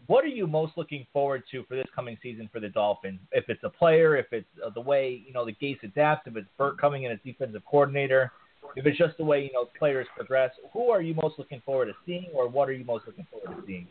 [0.06, 3.20] what are you most looking forward to for this coming season for the Dolphins?
[3.32, 6.36] If it's a player, if it's uh, the way you know the Gase adapt, if
[6.36, 8.32] it's Burke coming in as defensive coordinator,
[8.76, 11.86] if it's just the way you know players progress, who are you most looking forward
[11.86, 13.86] to seeing, or what are you most looking forward to seeing?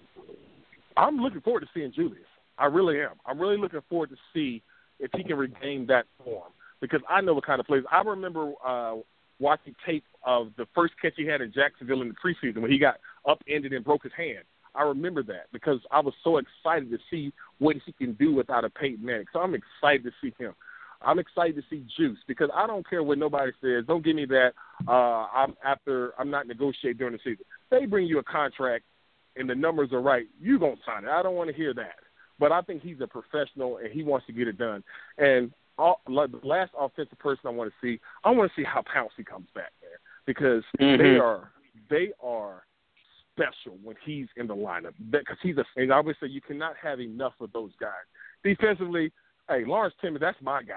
[0.98, 2.26] I'm looking forward to seeing Julius.
[2.58, 3.14] I really am.
[3.26, 4.62] I'm really looking forward to see
[5.00, 7.84] if he can regain that form because I know what kind of plays.
[7.92, 8.96] I remember uh,
[9.40, 12.78] watching tape of the first catch he had in Jacksonville in the preseason when he
[12.78, 14.44] got upended and broke his hand.
[14.76, 18.66] I remember that because I was so excited to see what he can do without
[18.66, 19.26] a Peyton Manning.
[19.34, 20.54] So I'm excited to see him.
[21.02, 23.86] I'm excited to see Juice because I don't care what nobody says.
[23.88, 24.52] Don't give me that.
[24.88, 27.46] Uh, I'm after I'm not negotiating during the season.
[27.72, 28.84] They bring you a contract
[29.36, 30.28] and the numbers are right.
[30.42, 31.10] You gonna sign it.
[31.10, 31.96] I don't want to hear that.
[32.38, 34.84] But I think he's a professional and he wants to get it done.
[35.18, 38.66] And all, like, the last offensive person I want to see, I want to see
[38.66, 41.22] how Pouncey comes back there because they Mhm.
[41.22, 41.52] are
[41.90, 42.66] they are
[43.32, 45.66] special when he's in the lineup because he's a.
[45.78, 48.06] And say you cannot have enough of those guys.
[48.44, 49.12] Defensively,
[49.50, 50.76] hey, Lawrence Timmons, that's my guy.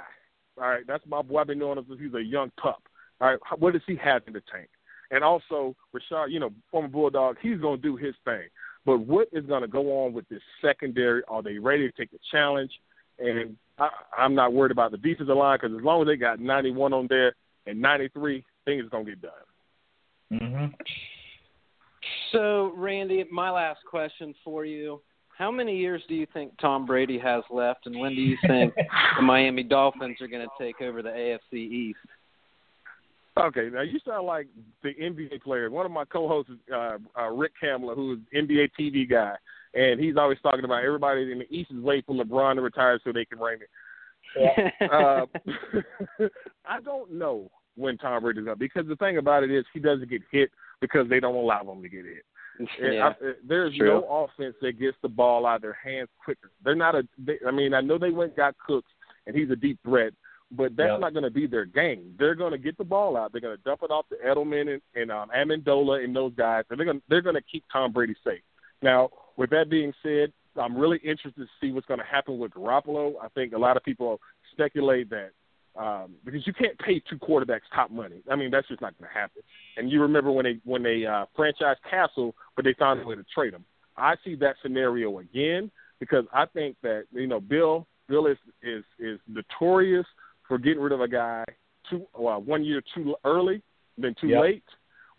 [0.61, 1.41] All right, that's my boy.
[1.41, 2.83] I've been knowing him since he's a young pup.
[3.21, 4.69] All right, what does he have in the tank?
[5.11, 8.49] And also, Reshad, you know, former Bulldog, he's going to do his thing.
[8.85, 11.23] But what is going to go on with this secondary?
[11.29, 12.73] Are they ready to take the challenge?
[13.19, 16.41] And I, I'm not worried about the defensive line because as long as they got
[16.41, 17.35] 91 on there
[17.67, 20.41] and 93, things are going to get done.
[20.41, 20.67] Mm-hmm.
[22.33, 25.01] So, Randy, my last question for you.
[25.37, 28.75] How many years do you think Tom Brady has left, and when do you think
[29.17, 31.99] the Miami Dolphins are going to take over the AFC East?
[33.39, 34.47] Okay, now you sound like
[34.83, 35.71] the NBA player.
[35.71, 39.35] One of my co-hosts is uh, uh, Rick Kamla, who is NBA TV guy,
[39.73, 43.01] and he's always talking about everybody in the East is waiting for LeBron to retire
[43.03, 43.69] so they can reign it.
[44.93, 45.27] uh,
[46.67, 50.11] I don't know when Tom Brady's up because the thing about it is he doesn't
[50.11, 50.51] get hit
[50.83, 52.25] because they don't allow him to get hit.
[52.81, 53.13] Yeah.
[53.21, 53.89] I, there's true.
[53.89, 56.51] no offense that gets the ball out of their hands quicker.
[56.65, 57.07] They're not a.
[57.19, 58.91] They, I mean, I know they went and got Cooks,
[59.27, 60.13] and he's a deep threat,
[60.51, 60.99] but that's Yeah.
[60.99, 62.15] not going to be their game.
[62.19, 63.33] They're going to get the ball out.
[63.33, 66.65] They're going to dump it off to Edelman and, and um, Amendola and those guys,
[66.71, 68.43] and they're going they're going to keep Tom Brady safe.
[68.83, 72.53] Now, with that being said, I'm really interested to see what's going to happen with
[72.53, 73.15] Garoppolo.
[73.23, 74.21] I think a lot of people
[74.53, 75.31] speculate that
[75.77, 78.23] um, because you can't pay two quarterbacks top money.
[78.31, 79.43] I mean, that's just not going to happen.
[79.77, 83.15] And you remember when they when they uh, franchised Cassel, but they found a way
[83.15, 83.65] to trade him.
[83.97, 88.85] I see that scenario again because I think that you know Bill Bill is is
[88.99, 90.07] is notorious
[90.47, 91.45] for getting rid of a guy
[91.89, 93.63] too well, one year too early
[93.99, 94.41] than too Yep.
[94.43, 94.65] late.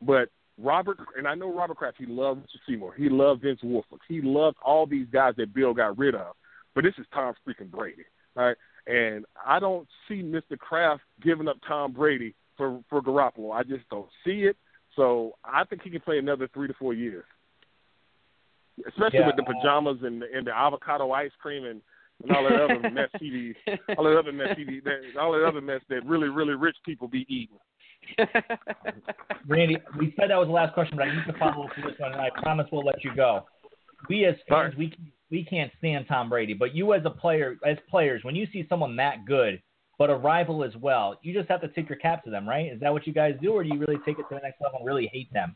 [0.02, 2.60] But Robert, and I know Robert Kraft, he loved Mr.
[2.68, 2.94] Seymour.
[2.96, 4.00] He loved Vince Wilfork.
[4.08, 6.36] He loved all these guys that Bill got rid of.
[6.76, 8.04] But this is Tom freaking Brady,
[8.36, 8.58] all right?
[8.88, 10.58] And I don't see Mr.
[10.58, 13.54] Kraft giving up Tom Brady for for Garoppolo.
[13.54, 14.58] I just don't see it.
[14.96, 17.26] So I think he can play another three to four years,
[18.88, 21.82] especially Yeah, with the uh, pajamas and the, and the avocado ice cream and,
[22.22, 23.54] and all that other mess he
[23.98, 27.08] all that other mess he that all that other mess that really really rich people
[27.08, 27.58] be eating.
[29.48, 31.86] Randy, we said that was the last question, but I need to follow up with
[31.86, 33.46] this one, and I promise we'll let you go.
[34.10, 34.78] We as fans, right.
[34.78, 34.98] we
[35.34, 38.68] we can't stand Tom Brady, but you as a player, as players, when you see
[38.70, 39.60] someone that good,
[39.98, 42.72] but a rival as well, you just have to tip your cap to them, right?
[42.72, 44.62] Is that what you guys do, or do you really take it to the next
[44.62, 45.56] level and really hate them?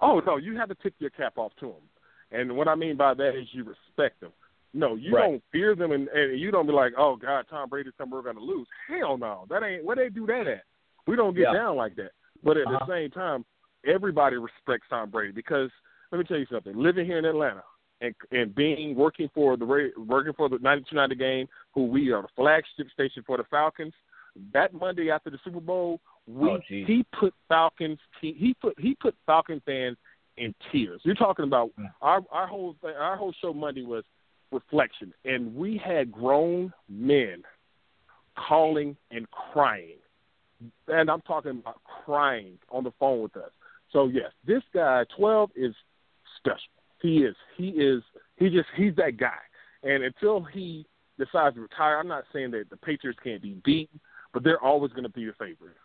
[0.00, 1.82] Oh no, you have to tip your cap off to them.
[2.30, 4.32] And what I mean by that is you respect them.
[4.72, 5.24] No, you Right.
[5.24, 8.22] don't fear them, and, and you don't be like, "Oh God, Tom Brady's something we're
[8.22, 10.64] going to lose." Hell no, that ain't where they do that at.
[11.06, 11.52] We don't get Yeah.
[11.52, 12.12] down like that.
[12.42, 12.78] But at Uh-huh.
[12.86, 13.44] the same time,
[13.84, 15.70] everybody respects Tom Brady because
[16.12, 16.74] let me tell you something.
[16.76, 17.62] Living here in Atlanta
[18.00, 22.28] and and being working for the working for the 9290 game, who we are the
[22.36, 23.92] flagship station for the Falcons.
[24.52, 28.94] That Monday after the Super Bowl, we Oh, he put Falcons he, he put he
[28.94, 29.96] put Falcon fans
[30.36, 31.00] in tears.
[31.04, 31.90] You're talking about mm.
[32.00, 34.04] our our whole thing, our whole show Monday was
[34.52, 37.42] reflection, and we had grown men
[38.36, 39.98] calling and crying,
[40.88, 43.50] and I'm talking about crying on the phone with us.
[43.92, 45.74] So yes, this guy 12 is
[46.38, 46.79] special.
[47.00, 48.02] He is he is
[48.36, 49.38] he just he's that guy,
[49.82, 50.86] and until he
[51.18, 54.00] decides to retire, I'm not saying that the Patriots can't be beaten,
[54.32, 55.76] but they're always going to be the favorite.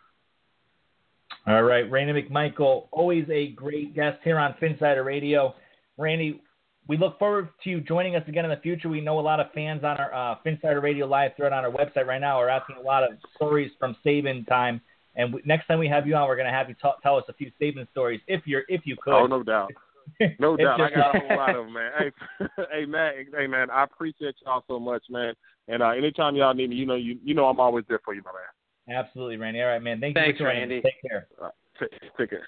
[1.46, 5.54] All right, Randy McMichael, always a great guest here on Phinsider Radio.
[5.96, 6.42] Randy,
[6.88, 8.88] we look forward to you joining us again in the future.
[8.88, 11.70] We know a lot of fans on our uh, Phinsider Radio live thread on our
[11.70, 14.80] website right now are asking a lot of stories from Saban time.
[15.14, 17.16] And we, next time we have you on, we're going to have you ta- tell
[17.16, 19.14] us a few Saban stories if you're if you could.
[19.14, 19.72] Oh, no doubt.
[20.38, 20.80] No doubt.
[20.80, 21.90] I got a whole lot of them, man.
[21.98, 23.12] Hey, hey, man.
[23.36, 23.70] Hey, man.
[23.70, 25.34] I appreciate y'all so much, man.
[25.68, 28.14] And uh, anytime y'all need me, you know, you you know, I'm always there for
[28.14, 28.98] you, my man.
[28.98, 29.60] Absolutely, Randy.
[29.60, 30.00] All right, man.
[30.00, 30.60] Thank you Thanks, for joining.
[30.60, 30.80] Randy.
[30.80, 31.26] Take care.
[31.42, 32.46] Uh, take, take care.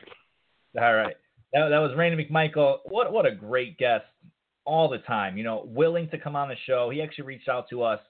[0.81, 1.17] All right.
[1.53, 2.79] That, that was Randy McMichael.
[2.85, 4.05] What what a great guest
[4.65, 5.37] all the time.
[5.37, 6.91] You know, willing to come on the show.
[6.91, 8.01] He actually reached out to us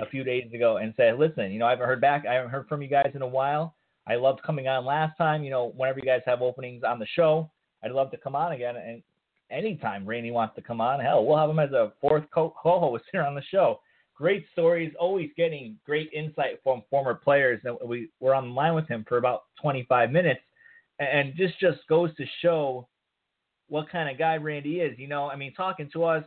[0.00, 2.24] a few days ago and said, "Listen, you know, I haven't heard back.
[2.28, 3.74] I haven't heard from you guys in a while.
[4.08, 5.44] I loved coming on last time.
[5.44, 7.50] You know, whenever you guys have openings on the show,
[7.84, 8.76] I'd love to come on again.
[8.76, 9.02] And
[9.50, 13.04] anytime Randy wants to come on, hell, we'll have him as a fourth co- co-host
[13.12, 13.80] here on the show.
[14.14, 17.60] Great stories, always getting great insight from former players.
[17.64, 20.40] And we were on the line with him for about 25 minutes,
[20.98, 22.88] and this just goes to show
[23.68, 24.98] what kind of guy Randy is.
[24.98, 26.24] You know, I mean, talking to us,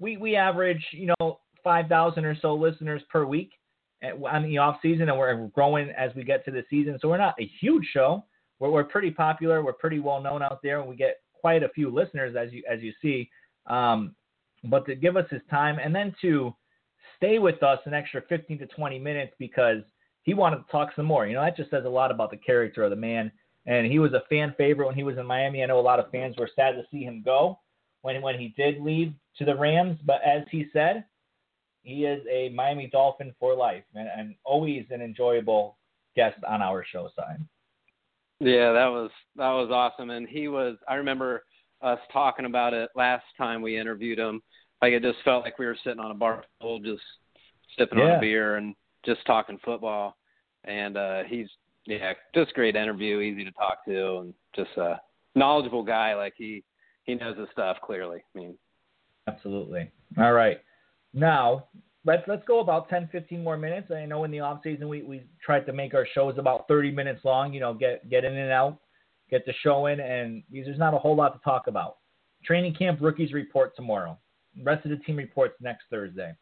[0.00, 3.52] we we average you know 5,000 or so listeners per week
[4.02, 6.98] on the off season, and we're growing as we get to the season.
[7.00, 8.24] So we're not a huge show.
[8.62, 9.62] We're, we're pretty popular.
[9.64, 12.62] We're pretty well known out there, and we get quite a few listeners as you
[12.70, 13.28] as you see.
[13.66, 14.14] Um,
[14.64, 16.54] but to give us his time and then to
[17.16, 19.82] stay with us an extra 15 to 20 minutes because
[20.22, 21.26] he wanted to talk some more.
[21.26, 23.32] You know, that just says a lot about the character of the man.
[23.66, 25.62] And he was a fan favorite when he was in Miami.
[25.62, 27.58] I know a lot of fans were sad to see him go
[28.02, 29.98] when when he did leave to the Rams.
[30.04, 31.04] But as he said,
[31.82, 35.78] he is a Miami Dolphin for life and, and always an enjoyable
[36.14, 37.44] guest on our show side.
[38.42, 40.76] Yeah, that was that was awesome, and he was.
[40.88, 41.44] I remember
[41.80, 44.42] us talking about it last time we interviewed him.
[44.80, 47.02] Like it just felt like we were sitting on a bar stool, just
[47.78, 48.74] sipping on a beer and
[49.06, 50.16] just talking football.
[50.64, 51.46] And uh he's
[51.86, 55.00] yeah, just great interview, easy to talk to, and just a
[55.36, 56.16] knowledgeable guy.
[56.16, 56.64] Like he
[57.04, 58.24] he knows his stuff clearly.
[58.34, 58.58] I mean,
[59.28, 59.88] Absolutely.
[60.18, 60.58] All right.
[61.14, 61.66] Now,
[62.04, 63.90] let's let's go about 10, 15 more minutes.
[63.90, 66.90] I know in the off season we, we tried to make our shows about 30
[66.90, 68.78] minutes long, you know, get get in and out,
[69.30, 71.98] get the show in, and there's not a whole lot to talk about.
[72.44, 74.18] Training camp rookies report tomorrow.
[74.62, 76.34] rest of the team reports next Thursday.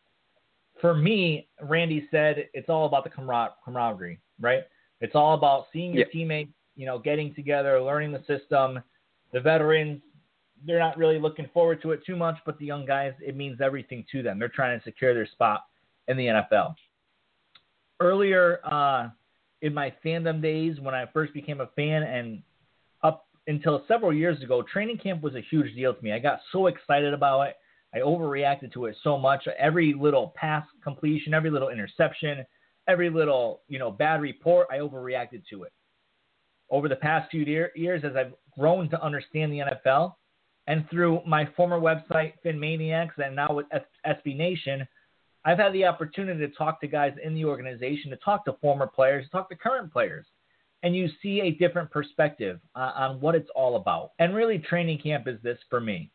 [0.81, 4.63] For me, Randy said it's all about the camar- camaraderie, right?
[5.03, 8.83] It's all about seeing your teammates, you know, getting together, learning the system.
[9.33, 10.01] The veterans,
[10.67, 13.61] they're not really looking forward to it too much, but the young guys, it means
[13.61, 14.39] everything to them.
[14.39, 15.65] They're trying to secure their spot
[16.09, 16.75] in the NFL.
[18.01, 19.09] Earlier uh,
[19.63, 22.43] in my fandom days, when I first became a fan, and
[23.03, 26.13] up until several years ago, training camp was a huge deal to me.
[26.13, 27.57] I got so excited about it.
[27.95, 29.47] I overreacted to it so much.
[29.59, 32.47] Every little pass completion, every little interception,
[32.89, 35.73] every little you know bad report, I overreacted to it.
[36.71, 40.15] Over the past few year, years, as I've grown to understand the NFL,
[40.71, 43.67] and through my former website, FinManiacs, and now with
[44.07, 44.87] SB Nation,
[45.45, 48.87] I've had the opportunity to talk to guys in the organization, to talk to former
[48.87, 50.27] players, to talk to current players.
[50.85, 54.13] and you see a different perspective uh, on what it's all about.
[54.21, 56.11] And really, training camp is this for me.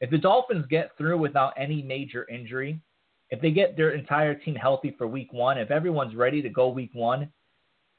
[0.00, 2.80] If the Dolphins get through without any major injury,
[3.28, 6.68] if they get their entire team healthy for week one, if everyone's ready to go
[6.68, 7.30] week one,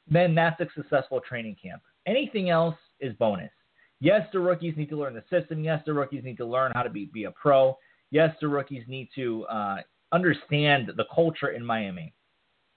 [0.10, 1.84] then that's a successful training camp.
[2.08, 3.52] Anything else is bonus.
[4.00, 5.64] Yes, the rookies need to learn the system.
[5.64, 7.78] Yes, the rookies need to learn how to be, be a pro.
[8.12, 9.78] Yes, the rookies need to uh,
[10.12, 12.14] understand the culture in Miami.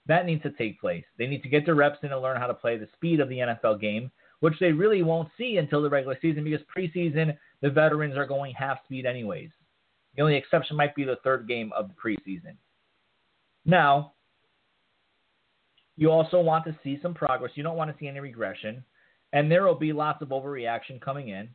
[0.07, 1.05] That needs to take place.
[1.19, 3.29] They need to get their reps in and learn how to play the speed of
[3.29, 4.11] the NFL game,
[4.41, 8.55] which they really won't see until the regular season because preseason, the veterans are going
[8.55, 9.51] half speed anyways.
[10.15, 12.55] The only exception might be the third game of the preseason.
[13.65, 14.13] Now,
[15.97, 17.53] you also want to see some progress.
[17.55, 18.85] You don't want to see any regression.
[19.33, 21.49] And there will be lots of overreaction coming in.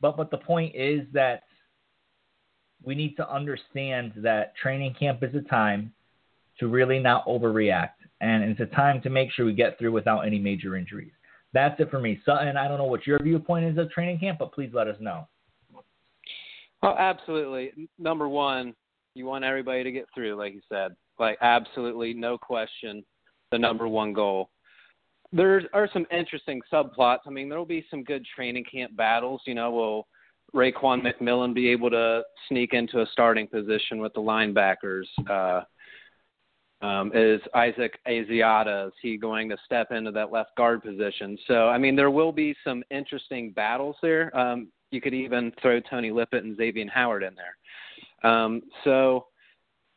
[0.00, 1.42] But but the point is that
[2.82, 5.92] we need to understand that training camp is a time
[6.58, 7.90] to really not overreact.
[8.20, 11.12] And it's a time to make sure we get through without any major injuries.
[11.52, 12.20] That's it for me.
[12.24, 14.96] Sutton, I don't know what your viewpoint is of training camp, but please let us
[15.00, 15.26] know.
[16.82, 17.88] Oh, absolutely.
[17.98, 18.74] Number one,
[19.14, 20.94] you want everybody to get through, like you said.
[21.18, 23.04] Like, absolutely, no question,
[23.50, 24.50] the number one goal.
[25.32, 27.20] There are some interesting subplots.
[27.26, 29.42] I mean, there will be some good training camp battles.
[29.46, 30.08] You know, will
[30.54, 35.04] Raekwon McMillan be able to sneak into a starting position with the linebackers?
[35.28, 35.62] Uh,
[36.82, 41.36] um, is Isaac Asiata, is he going to step into that left guard position?
[41.46, 44.36] So, I mean, there will be some interesting battles there.
[44.36, 48.30] Um, you could even throw Tony Lippett and Xavier Howard in there.
[48.30, 49.26] Um, so,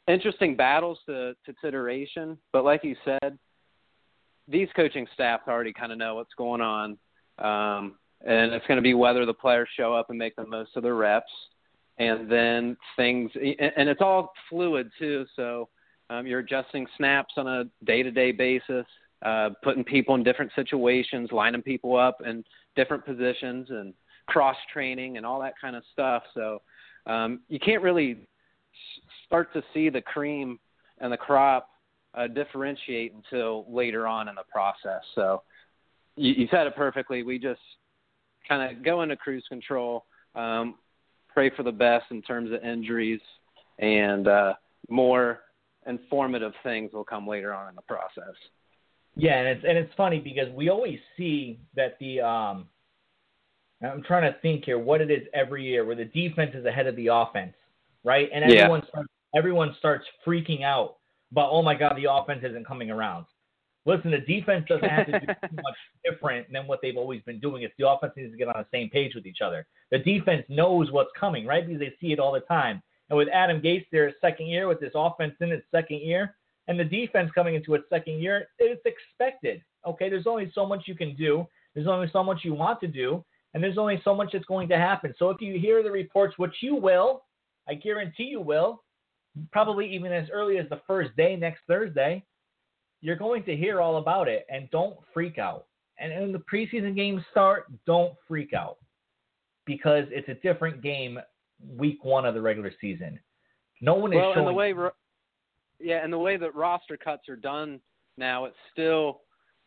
[0.07, 2.37] interesting battles to consideration.
[2.51, 3.39] But like you said,
[4.47, 6.97] these coaching staffs already kind of know what's going on.
[7.39, 10.71] Um, and it's going to be whether the players show up and make the most
[10.75, 11.31] of their reps.
[11.99, 15.25] And then things, and it's all fluid too.
[15.35, 15.69] So,
[16.09, 18.85] um, you're adjusting snaps on a day-to-day basis,
[19.23, 22.43] uh, putting people in different situations, lining people up in
[22.75, 23.93] different positions, and
[24.27, 26.23] cross training and all that kind of stuff.
[26.33, 26.61] So
[27.05, 28.27] um, you can't really
[29.25, 30.59] start to see the cream
[30.99, 31.69] and the crop
[32.15, 35.01] uh, differentiate until later on in the process.
[35.15, 35.43] So
[36.15, 37.23] you, you said it perfectly.
[37.23, 37.61] We just
[38.47, 40.05] kind of go into cruise control,
[40.35, 40.75] um,
[41.29, 43.21] pray for the best in terms of injuries,
[43.79, 44.53] and uh,
[44.89, 45.39] more
[45.87, 48.35] informative things will come later on in the process.
[49.15, 52.67] Yeah, and it's and it's funny because we always see that the um
[53.83, 56.87] I'm trying to think here what it is every year where the defense is ahead
[56.87, 57.53] of the offense,
[58.03, 58.29] right?
[58.33, 58.89] And everyone Yeah.
[58.89, 60.97] starts everyone starts freaking out,
[61.33, 63.25] but oh my god, the offense isn't coming around.
[63.85, 65.75] Listen, the defense doesn't have to do too much
[66.05, 67.63] different than what they've always been doing.
[67.63, 69.65] It's the offense needs to get on the same page with each other.
[69.91, 71.65] The defense knows what's coming, right?
[71.65, 72.81] Because they see it all the time.
[73.09, 76.35] And with Adam Gase there, his second year, with this offense in its second year,
[76.67, 79.61] and the defense coming into its second year, it's expected.
[79.85, 81.45] Okay, there's only so much you can do.
[81.75, 83.23] There's only so much you want to do,
[83.53, 85.13] and there's only so much that's going to happen.
[85.19, 87.23] So if you hear the reports, which you will,
[87.67, 88.82] I guarantee you will,
[89.51, 92.23] probably even as early as the first day next Thursday,
[93.01, 94.45] you're going to hear all about it.
[94.49, 95.65] And don't freak out.
[95.99, 98.77] And when the preseason games start, don't freak out
[99.65, 101.19] because it's a different game
[101.77, 103.19] week one of the regular season.
[103.81, 104.39] No one is well, showing.
[104.39, 104.73] and the way,
[105.79, 107.79] yeah, and the way that roster cuts are done
[108.17, 109.21] now, it's still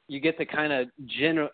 [0.09, 1.49] you get to kind of general,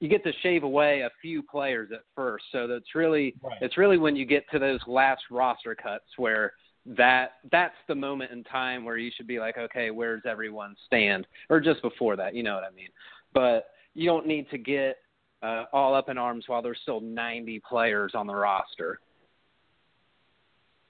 [0.00, 2.44] you get to shave away a few players at first.
[2.50, 3.58] So that's really, Right.
[3.60, 6.52] it's really when you get to those last roster cuts where
[6.86, 11.26] that that's the moment in time where you should be like, okay, where's everyone stand?
[11.48, 12.90] Or just before that, you know what I mean?
[13.32, 14.96] But you don't need to get
[15.42, 19.00] uh, all up in arms while there's still 90 players on the roster.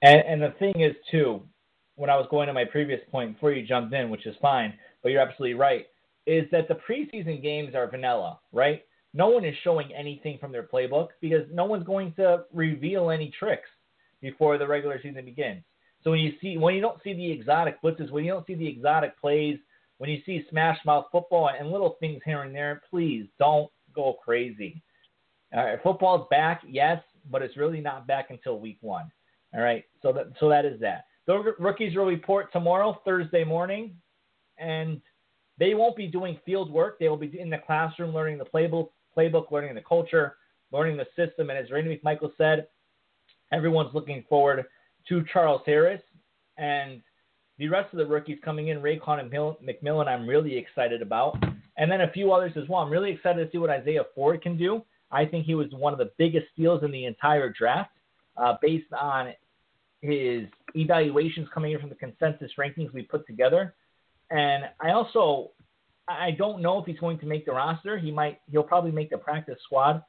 [0.01, 1.41] And, and the thing is, too,
[1.95, 4.73] when I was going to my previous point before you jumped in, which is fine,
[5.01, 5.87] but you're absolutely right,
[6.25, 8.83] is that the preseason games are vanilla, right?
[9.13, 13.31] No one is showing anything from their playbook because no one's going to reveal any
[13.37, 13.69] tricks
[14.21, 15.63] before the regular season begins.
[16.05, 18.53] So when you see when you don't see the exotic blitzes, when you don't see
[18.53, 19.57] the exotic plays,
[19.97, 24.13] when you see smash mouth football and little things here and there, please don't go
[24.23, 24.83] crazy.
[25.53, 27.01] All right, football's back, yes,
[27.31, 29.11] but it's really not back until week one.
[29.55, 31.05] All right, so that so that is that.
[31.25, 33.95] The rookies will report tomorrow, Thursday morning,
[34.59, 35.01] and
[35.57, 36.99] they won't be doing field work.
[36.99, 40.37] They will be in the classroom learning the playbook, playbook, learning the culture,
[40.71, 41.49] learning the system.
[41.49, 42.67] And as Randy McMichael said,
[43.51, 44.65] everyone's looking forward
[45.09, 46.01] to Charles Harris
[46.57, 47.01] and
[47.57, 48.79] the rest of the rookies coming in.
[48.79, 51.37] Raekwon and Mil- McMillan, I'm really excited about,
[51.77, 52.81] and then a few others as well.
[52.81, 54.83] I'm really excited to see what Isaiah Ford can do.
[55.11, 57.91] I think he was one of the biggest steals in the entire draft,
[58.37, 59.33] uh, based on
[60.01, 63.73] his evaluations coming in from the consensus rankings we put together.
[64.31, 65.51] And I also
[66.07, 67.97] I don't know if he's going to make the roster.
[67.97, 68.39] He might.
[68.51, 70.03] He'll probably make the practice squad,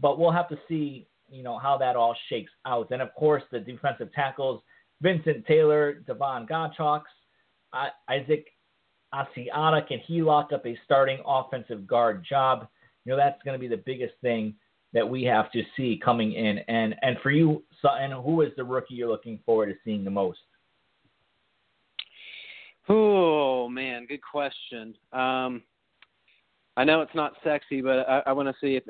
[0.00, 1.06] but we'll have to see.
[1.28, 2.90] You know how that all shakes out.
[2.90, 4.62] And of course, the defensive tackles:
[5.02, 7.02] Vincent Taylor, Davon Godchaux,
[8.08, 8.46] Isaac
[9.14, 9.86] Asiata.
[9.86, 12.68] Can he lock up a starting offensive guard job?
[13.04, 14.54] You know that's going to be the biggest thing
[14.92, 16.58] that we have to see coming in.
[16.68, 20.10] And and for you, Sutton, who is the rookie you're looking forward to seeing the
[20.10, 20.38] most?
[22.88, 24.94] Oh man, good question.
[25.12, 25.62] Um,
[26.76, 28.86] I know it's not sexy, but I, I want to see if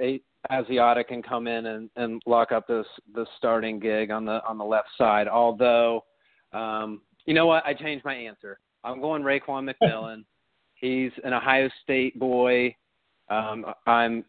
[0.51, 4.59] Asiata can come in and, and lock up this this starting gig on the on
[4.59, 5.29] the left side.
[5.29, 6.05] Although,
[6.53, 8.59] um, you know what, I changed my answer.
[8.85, 10.25] I'm going Raekwon McMillan.
[10.75, 12.75] He's an Ohio State boy.
[13.29, 14.25] Um, I'm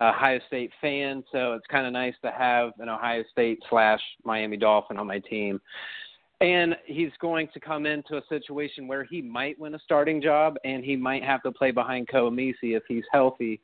[0.00, 4.00] a Ohio State fan, so it's kind of nice to have an Ohio State slash
[4.24, 5.60] Miami Dolphin on my team.
[6.40, 10.56] And he's going to come into a situation where he might win a starting job
[10.64, 13.60] and he might have to play behind Koa Misi if he's healthy.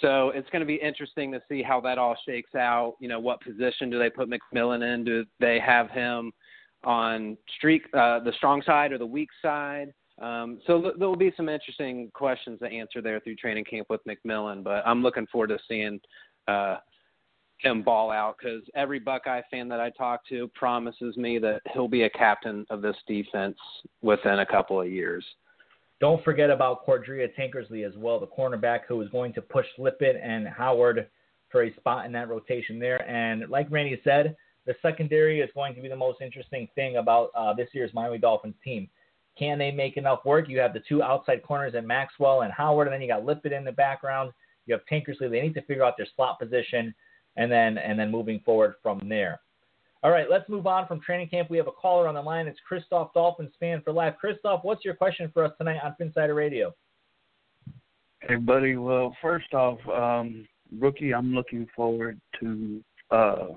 [0.00, 2.96] So it's going to be interesting to see how that all shakes out.
[3.00, 5.04] You know, what position do they put McMillan in?
[5.04, 6.32] Do they have him
[6.84, 9.92] on streak uh, the strong side or the weak side?
[10.20, 13.88] Um, so th- there will be some interesting questions to answer there through training camp
[13.90, 14.64] with McMillan.
[14.64, 16.00] But I'm looking forward to seeing
[16.48, 16.76] uh,
[17.58, 21.88] him ball out because every Buckeye fan that I talk to promises me that he'll
[21.88, 23.56] be a captain of this defense
[24.02, 25.24] within a couple of years.
[25.98, 30.16] Don't forget about Cordrea Tankersley as well, the cornerback who is going to push Lippett
[30.22, 31.08] and Howard
[31.50, 33.08] for a spot in that rotation there.
[33.08, 34.36] And like Randy said,
[34.66, 38.18] the secondary is going to be the most interesting thing about uh, this year's Miami
[38.18, 38.88] Dolphins team.
[39.38, 40.48] Can they make enough work?
[40.48, 43.52] You have the two outside corners at Maxwell and Howard, and then you got Lippett
[43.52, 44.32] in the background.
[44.66, 45.30] You have Tankersley.
[45.30, 46.94] They need to figure out their slot position,
[47.36, 49.40] and then and then moving forward from there.
[50.02, 51.50] All right, let's move on from training camp.
[51.50, 52.46] We have a caller on the line.
[52.46, 54.14] It's Christoph Dolphins fan for life.
[54.20, 56.74] Christoph, what's your question for us tonight on Phinsider Radio?
[58.20, 58.76] Hey, buddy.
[58.76, 60.46] Well, first off, um,
[60.78, 63.48] rookie, I'm looking forward to uh,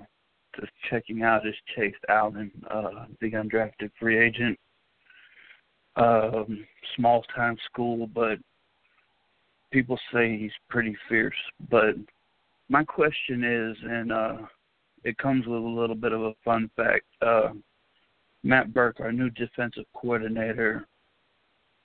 [0.60, 4.58] just checking out is Chase Allen, uh, the undrafted free agent.
[5.96, 6.66] Um,
[6.96, 8.38] small time school, but
[9.72, 11.36] people say he's pretty fierce.
[11.70, 11.96] But
[12.70, 14.38] my question is, and uh,
[15.04, 17.06] it comes with a little bit of a fun fact.
[17.22, 17.50] Uh,
[18.44, 20.88] Matt Burke, our new defensive coordinator,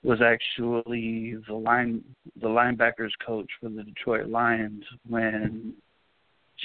[0.03, 2.03] was actually the line
[2.41, 5.73] the linebackers coach for the Detroit Lions when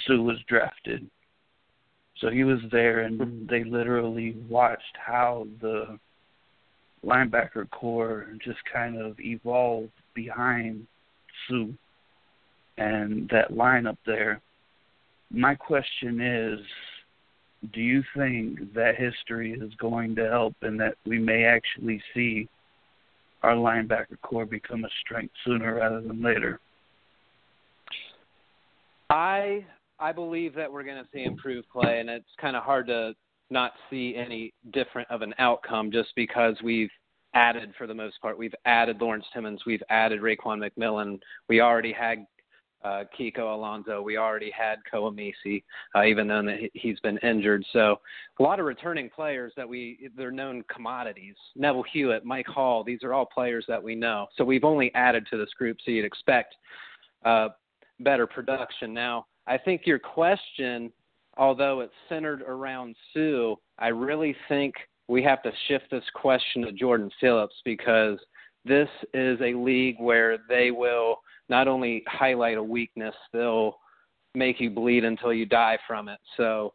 [0.07, 1.09] Suh was drafted.
[2.21, 5.99] So he was there and they literally watched how the
[7.05, 10.87] linebacker corps just kind of evolved behind
[11.49, 11.69] Suh
[12.77, 14.43] and that line up there.
[15.31, 16.61] My question is
[17.73, 22.49] do you think that history is going to help and that we may actually see
[23.43, 26.59] our linebacker corps become a strength sooner rather than later?
[29.11, 29.67] I
[29.99, 33.15] I believe that we're going to see improved play, and it's kind of hard to
[33.51, 36.91] not see any different of an outcome just because we've
[37.35, 38.39] added for the most part.
[38.39, 41.19] We've added Lawrence Timmons, we've added Raekwon McMillan.
[41.49, 42.25] We already had
[42.83, 44.01] uh, Kiko Alonso.
[44.03, 45.65] We already had Koa Misi,
[45.95, 46.43] uh, even though
[46.75, 47.65] he's been injured.
[47.73, 48.01] So
[48.39, 51.35] a lot of returning players that we they're known commodities.
[51.57, 52.85] Neville Hewitt, Mike Hull.
[52.85, 54.27] These are all players that we know.
[54.37, 56.55] So we've only added to this group, so you'd expect
[57.25, 57.49] uh,
[58.01, 58.95] better production.
[58.95, 60.93] Now, I think your question,
[61.37, 64.75] although it's centered around Suh, I really think
[65.09, 68.19] we have to shift this question to Jordan Phillips because
[68.65, 71.17] this is a league where they will
[71.51, 73.77] not only highlight a weakness, they'll
[74.35, 76.19] make you bleed until you die from it.
[76.37, 76.73] So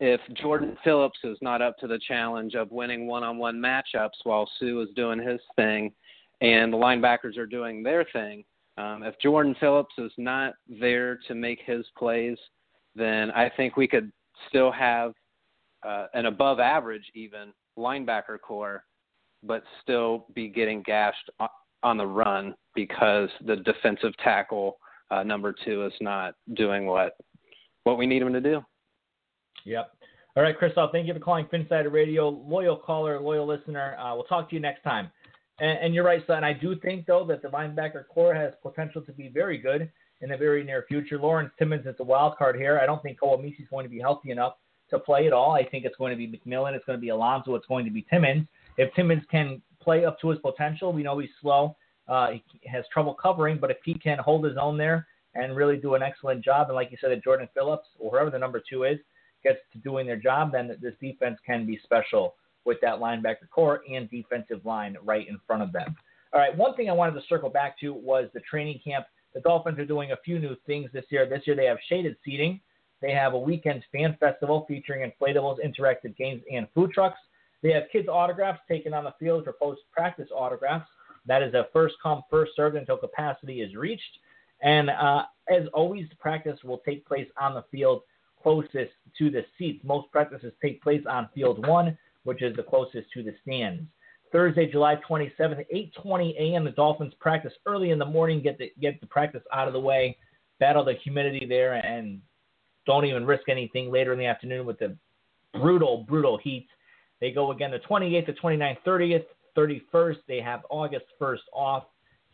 [0.00, 4.24] if Jordan Phillips is not up to the challenge of winning one on one matchups
[4.24, 5.92] while Suh is doing his thing
[6.40, 8.44] and the linebackers are doing their thing,
[8.76, 12.38] um, if Jordan Phillips is not there to make his plays,
[12.94, 14.12] then I think we could
[14.48, 15.12] still have
[15.86, 18.84] uh, an above average even linebacker corps,
[19.42, 21.30] but still be getting gashed
[21.82, 24.78] on the run because the defensive tackle
[25.10, 27.16] uh, number two is not doing what
[27.84, 28.60] what we need him to do.
[29.64, 29.90] Yep.
[30.36, 32.28] All right, Christoph, thank you for calling Phinsider Radio.
[32.28, 33.96] Loyal caller, loyal listener.
[33.98, 35.10] Uh, we'll talk to you next time.
[35.58, 36.44] And, and you're right, son.
[36.44, 40.28] I do think, though, that the linebacker corps has potential to be very good in
[40.30, 41.18] the very near future.
[41.18, 42.78] Lawrence Timmons is the wild card here.
[42.80, 44.54] I don't think Koa Misi is going to be healthy enough
[44.90, 45.52] to play at all.
[45.52, 46.74] I think it's going to be McMillan.
[46.74, 47.54] It's going to be Alonso.
[47.54, 48.46] It's going to be Timmons.
[48.76, 51.74] If Timmons can play up to his potential, we know he's slow.
[52.08, 55.78] Uh, he has trouble covering, but if he can hold his own there and really
[55.78, 58.62] do an excellent job, and like you said, that Jordan Phillips or whoever the number
[58.68, 58.98] two is
[59.42, 62.34] gets to doing their job, then this defense can be special
[62.66, 65.96] with that linebacker corps and defensive line right in front of them.
[66.34, 69.06] All right, one thing I wanted to circle back to was the training camp.
[69.32, 71.26] The Dolphins are doing a few new things this year.
[71.26, 72.60] This year they have shaded seating.
[73.00, 77.18] They have a weekend fan festival featuring inflatables, interactive games, and food trucks.
[77.62, 80.88] They have kids' autographs taken on the field for post practice autographs.
[81.26, 84.18] That is a first come, first served until capacity is reached.
[84.62, 88.02] And uh, as always, practice will take place on the field
[88.42, 89.84] closest to the seats.
[89.84, 93.82] Most practices take place on field one, which is the closest to the stands.
[94.30, 96.64] Thursday, July 27th, 8:20 a.m.
[96.64, 98.42] The Dolphins practice early in the morning.
[98.42, 100.16] Get the get the practice out of the way,
[100.60, 102.20] battle the humidity there, and
[102.86, 104.96] don't even risk anything later in the afternoon with the
[105.54, 106.68] brutal, brutal heat.
[107.20, 109.24] They go again the 28th, the 29th, 30th,
[109.56, 110.16] 31st.
[110.26, 111.84] They have August 1st off.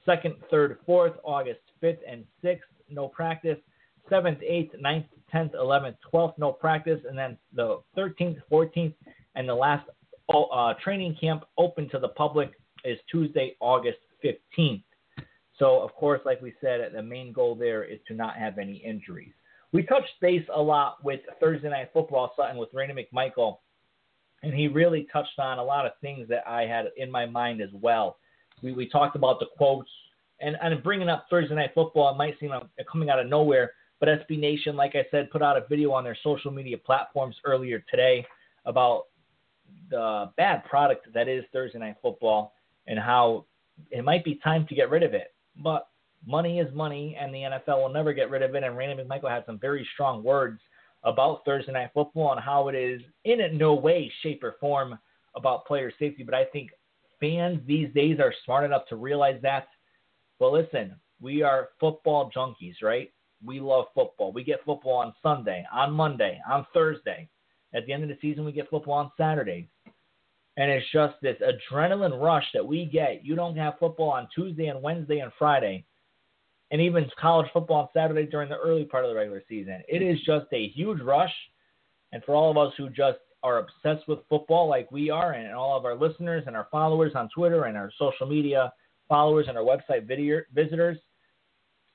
[0.04, 2.60] Second, third, fourth, August 5th and 6th,
[2.90, 3.56] no practice.
[4.10, 7.00] 7th, 8th, 9th, 10th, 11th, 12th, no practice.
[7.08, 8.92] And then the 13th, 14th,
[9.34, 9.88] and the last
[10.28, 12.52] uh, training camp open to the public
[12.84, 14.82] is Tuesday, August 15th.
[15.58, 18.76] So, of course, like we said, the main goal there is to not have any
[18.76, 19.32] injuries.
[19.72, 23.58] We touched base a lot with Thursday Night Football, Sutton, with Randy McMichael,
[24.44, 27.62] and he really touched on a lot of things that I had in my mind
[27.62, 28.18] as well.
[28.62, 29.90] We, we talked about the quotes,
[30.40, 33.72] and, and bringing up Thursday Night Football, it might seem like coming out of nowhere,
[34.00, 37.36] but SB Nation, like I said, put out a video on their social media platforms
[37.44, 38.26] earlier today
[38.66, 39.04] about
[39.90, 42.52] the bad product that is Thursday Night Football
[42.86, 43.46] and how
[43.90, 45.32] it might be time to get rid of it.
[45.62, 45.88] But
[46.26, 48.62] money is money, and the NFL will never get rid of it.
[48.62, 50.60] And Randy McMichael had some very strong words
[51.04, 54.98] about Thursday Night Football and how it is in no way, shape, or form
[55.36, 56.22] about player safety.
[56.22, 56.70] But I think
[57.20, 59.68] fans these days are smart enough to realize that.
[60.38, 63.12] But listen, we are football junkies, right?
[63.44, 64.32] We love football.
[64.32, 67.28] We get football on Sunday, on Monday, on Thursday.
[67.74, 69.66] At the end of the season, we get football on Saturdays.
[70.56, 73.24] And it's just this adrenaline rush that we get.
[73.24, 75.84] You don't have football on Tuesday and Wednesday and Friday,
[76.74, 79.80] and even college football on Saturday during the early part of the regular season.
[79.86, 81.32] It is just a huge rush.
[82.10, 85.54] And for all of us who just are obsessed with football like we are, and
[85.54, 88.72] all of our listeners and our followers on Twitter and our social media
[89.08, 90.98] followers and our website video, visitors,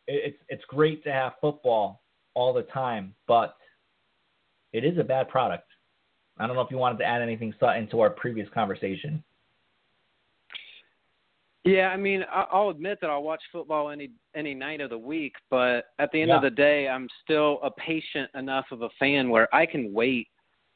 [0.08, 2.02] it's, it's great to have football
[2.34, 3.58] all the time, but
[4.72, 5.68] it is a bad product.
[6.38, 9.26] I don't know if you wanted to add anything into our previous conversation.
[11.66, 15.34] Yeah, I mean, I'll admit that I'll watch football any any night of the week,
[15.50, 16.38] but at the end Yeah.
[16.38, 20.30] of the day, I'm still a patient enough of a fan where I can wait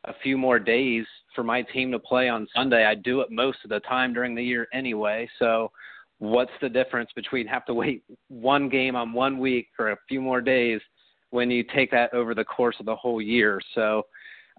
[0.05, 2.86] a few more days for my team to play on Sunday.
[2.86, 5.29] I do it most of the time during the year anyway.
[5.39, 5.71] So,
[6.19, 10.21] what's the difference between have to wait one game on one week for a few
[10.21, 10.81] more days
[11.29, 13.61] when you take that over the course of the whole year?
[13.73, 14.05] So,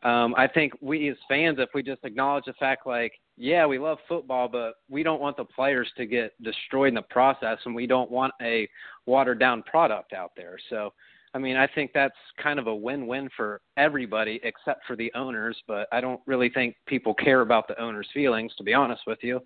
[0.03, 3.79] um, I think we as fans, if we just acknowledge the fact, like, yeah, we
[3.79, 7.75] love football, but we don't want the players to get destroyed in the process, and
[7.75, 8.69] we don't want a
[9.07, 10.57] watered down product out there.
[10.69, 10.93] So,
[11.33, 15.13] I mean, I think that's kind of a win win for everybody except for the
[15.15, 19.03] owners, but I don't really think people care about the owners' feelings, to be honest
[19.07, 19.41] with you.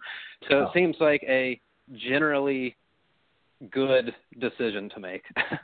[0.49, 1.61] So it seems like a
[1.95, 2.77] generally
[3.71, 5.25] good decision to make.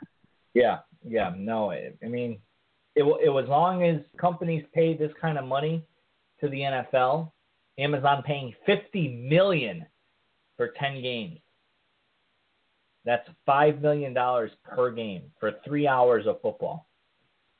[0.55, 1.69] Yeah, yeah, no.
[1.69, 2.39] I I mean,
[2.95, 5.83] it, it was as long as companies pay this kind of money
[6.41, 7.31] to the NFL.
[7.77, 9.85] Amazon paying fifty million
[10.57, 11.39] for ten games.
[13.03, 16.87] That's five million dollars per game for three hours of football.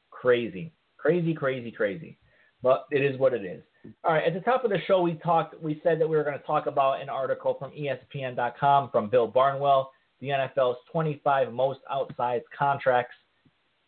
[0.09, 2.17] Crazy, crazy, crazy, crazy.
[2.63, 3.61] But it is what it is.
[4.03, 4.25] All right.
[4.25, 5.61] At the top of the show, we talked.
[5.61, 9.27] We said that we were going to talk about an article from ESPN.com from Bill
[9.27, 13.15] Barnwell, the NFL's 25 most outsized contracts.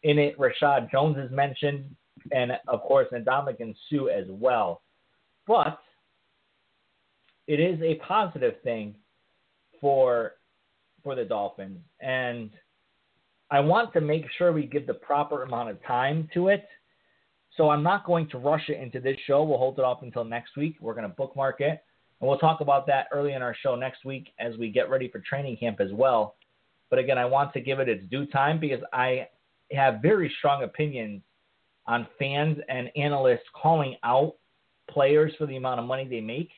[0.07, 1.93] In it, Reshad Jones is mentioned,
[2.31, 4.81] and of course, Ndamukong Suh as well.
[5.45, 5.79] But
[7.45, 8.95] it is a positive thing
[9.81, 10.35] for
[11.03, 12.51] for the Dolphins, and
[13.51, 16.65] I want to make sure we give the proper amount of time to it.
[17.57, 19.43] So I'm not going to rush it into this show.
[19.43, 20.77] We'll hold it off until next week.
[20.79, 21.83] We're going to bookmark it,
[22.21, 25.09] and we'll talk about that early in our show next week as we get ready
[25.09, 26.35] for training camp as well.
[26.89, 29.27] But again, I want to give it its due time because I
[29.71, 31.21] have very strong opinions
[31.87, 34.35] on fans and analysts calling out
[34.89, 36.49] players for the amount of money they make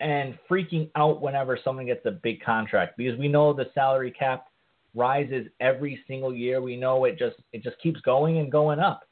[0.00, 4.46] and freaking out whenever someone gets a big contract because we know the salary cap
[4.94, 6.60] rises every single year.
[6.60, 9.02] We know it just it just keeps going and going up.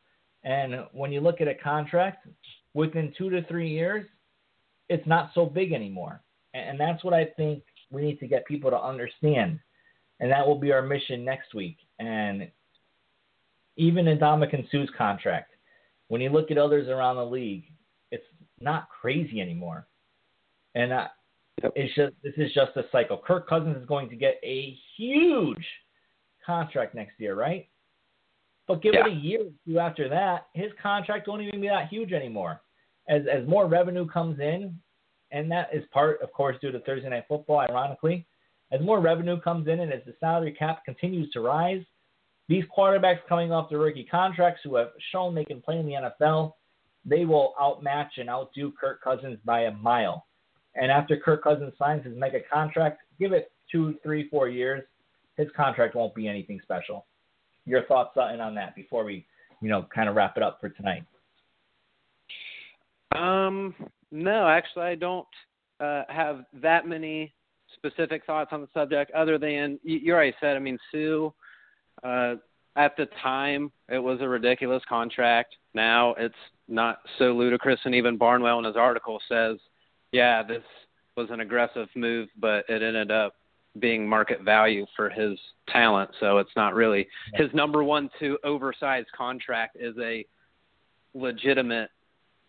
[0.45, 2.27] And when you look at a contract
[2.75, 4.07] within 2 to 3 years,
[4.89, 6.23] it's not so big anymore.
[6.55, 9.61] And that's what I think we need to get people to understand.
[10.21, 11.77] And that will be our mission next week.
[11.99, 12.51] And
[13.77, 15.53] even in Ndamukong Suh's contract,
[16.09, 17.65] when you look at others around the league,
[18.11, 18.25] it's
[18.61, 19.87] not crazy anymore.
[20.75, 21.09] And I,
[21.63, 21.73] Yep.
[21.77, 23.19] It's just this is just a cycle.
[23.19, 25.65] Kirk Cousins is going to get a huge
[26.45, 27.69] contract next year, right?
[28.67, 29.07] But give Yeah.
[29.07, 32.63] it a year or two after that, his contract won't even be that huge anymore.
[33.09, 34.81] As as more revenue comes in,
[35.31, 38.27] and that is part, of course, due to Thursday Night Football, ironically.
[38.71, 41.85] As more revenue comes in and as the salary cap continues to rise,
[42.49, 46.13] these quarterbacks coming off the rookie contracts who have shown they can play in the
[46.23, 46.55] NFL,
[47.05, 50.27] they will outmatch and outdo Kirk Cousins by a mile.
[50.75, 54.83] And after Kirk Cousins signs his mega contract, give it two, three, four years,
[55.37, 57.07] his contract won't be anything special.
[57.65, 59.25] Your thoughts Sutton, on that before we,
[59.61, 61.05] you know, kind of wrap it up for tonight.
[63.15, 63.75] Um,
[64.11, 65.27] no, actually, I don't
[65.81, 67.33] uh, have that many
[67.75, 70.57] specific thoughts on the subject, other than you, you already said.
[70.57, 71.31] I mean, Suh.
[72.03, 72.35] Uh,
[72.77, 75.55] at the time, it was a ridiculous contract.
[75.75, 76.35] Now it's
[76.69, 79.59] not so ludicrous, and even Barnwell in his article says,
[80.11, 80.65] "Yeah, this
[81.17, 83.35] was an aggressive move, but it ended up
[83.79, 85.39] being market value for his
[85.69, 86.11] talent.
[86.21, 90.27] So it's not really his number one two oversized contract is a
[91.15, 91.91] legitimate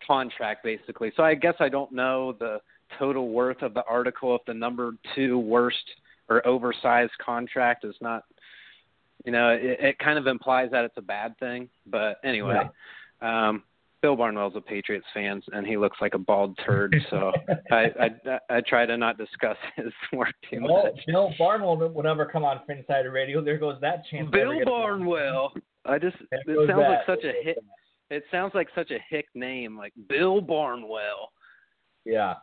[0.06, 1.12] contract basically.
[1.16, 2.60] So I guess I don't know the
[2.98, 5.84] total worth of the article if the number two worst
[6.28, 8.24] or oversized contract is not
[9.24, 11.68] you know, it, it kind of implies that it's a bad thing.
[11.86, 12.68] But anyway,
[13.20, 13.62] um
[14.04, 16.94] Bill Barnwell's a Patriots fan, and he looks like a bald turd.
[17.08, 17.32] So
[17.70, 21.00] I, I I try to not discuss his work too Well, much.
[21.06, 23.42] Bill Barnwell would never come on Insider Radio.
[23.42, 24.30] There goes that chance.
[24.30, 25.54] Bill Barnwell.
[25.86, 26.16] I just
[26.46, 27.56] There it sounds like such a hit.
[28.10, 31.32] It sounds like such a hick name, like Bill Barnwell.
[32.04, 32.34] Yeah.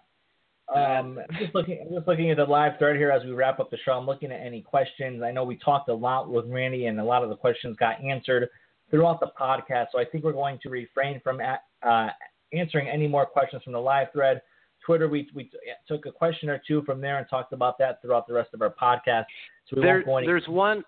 [0.76, 3.60] Um, I'm just looking, I'm just looking at the live thread here as we wrap
[3.60, 3.92] up the show.
[3.94, 5.22] I'm looking at any questions.
[5.24, 8.02] I know we talked a lot with Randy, and a lot of the questions got
[8.04, 8.48] answered
[8.90, 9.88] throughout the podcast.
[9.92, 12.10] So I think we're going to refrain from a- uh,
[12.54, 14.42] answering any more questions from the live thread.
[14.86, 15.50] Twitter, we we
[15.88, 18.62] took a question or two from there and talked about that throughout the rest of
[18.64, 19.26] our podcast.
[19.68, 20.28] So we There, won't go any.
[20.28, 20.84] there's one.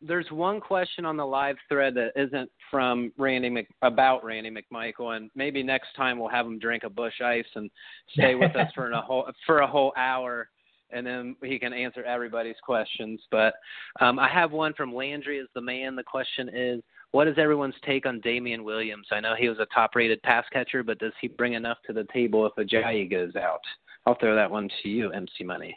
[0.00, 5.16] There's one question on the live thread that isn't from Randy Mc, about Randy McMichael,
[5.16, 7.68] and maybe next time we'll have him drink a Busch Ice and
[8.12, 10.48] stay with us for a whole for a whole hour,
[10.90, 13.20] and then he can answer everybody's questions.
[13.30, 13.54] But
[14.00, 15.96] um, I have one from Landry is the man.
[15.96, 16.80] The question is,
[17.10, 19.08] what is everyone's take on Damien Williams?
[19.10, 22.06] I know he was a top-rated pass catcher, but does he bring enough to the
[22.12, 23.62] table if Ajayi goes out?
[24.06, 25.76] I'll throw that one to you, MC Money.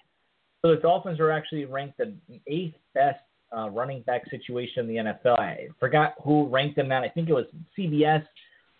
[0.63, 2.13] So the Dolphins were actually ranked the
[2.45, 3.19] eighth best
[3.55, 5.39] uh, running back situation in the NFL.
[5.39, 7.03] I forgot who ranked them that.
[7.03, 7.45] I think it was
[7.77, 8.25] CBS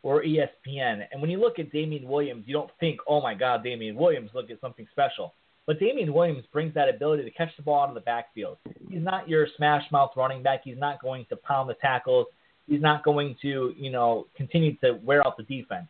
[0.04, 1.06] or ESPN.
[1.12, 4.32] And when you look at Damien Williams, you don't think, oh my God, Damien Williams,
[4.34, 5.34] look at something special.
[5.68, 8.58] But Damien Williams brings that ability to catch the ball out of the backfield.
[8.90, 10.62] He's not your smash mouth running back.
[10.64, 12.28] He's not going to pound the tackles.
[12.68, 15.88] He's not going to, you know, continue to wear out the defense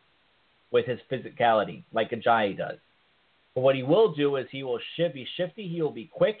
[0.70, 2.78] with his physicality like Ajayi does.
[3.54, 5.68] But what he will do is he will shift, be shifty.
[5.68, 6.38] He will be quick.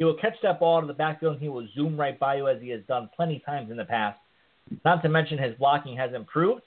[0.00, 2.36] He will catch that ball out of the backfield and he will zoom right by
[2.36, 4.18] you as he has done plenty of times in the past.
[4.82, 6.62] Not to mention his blocking has improved,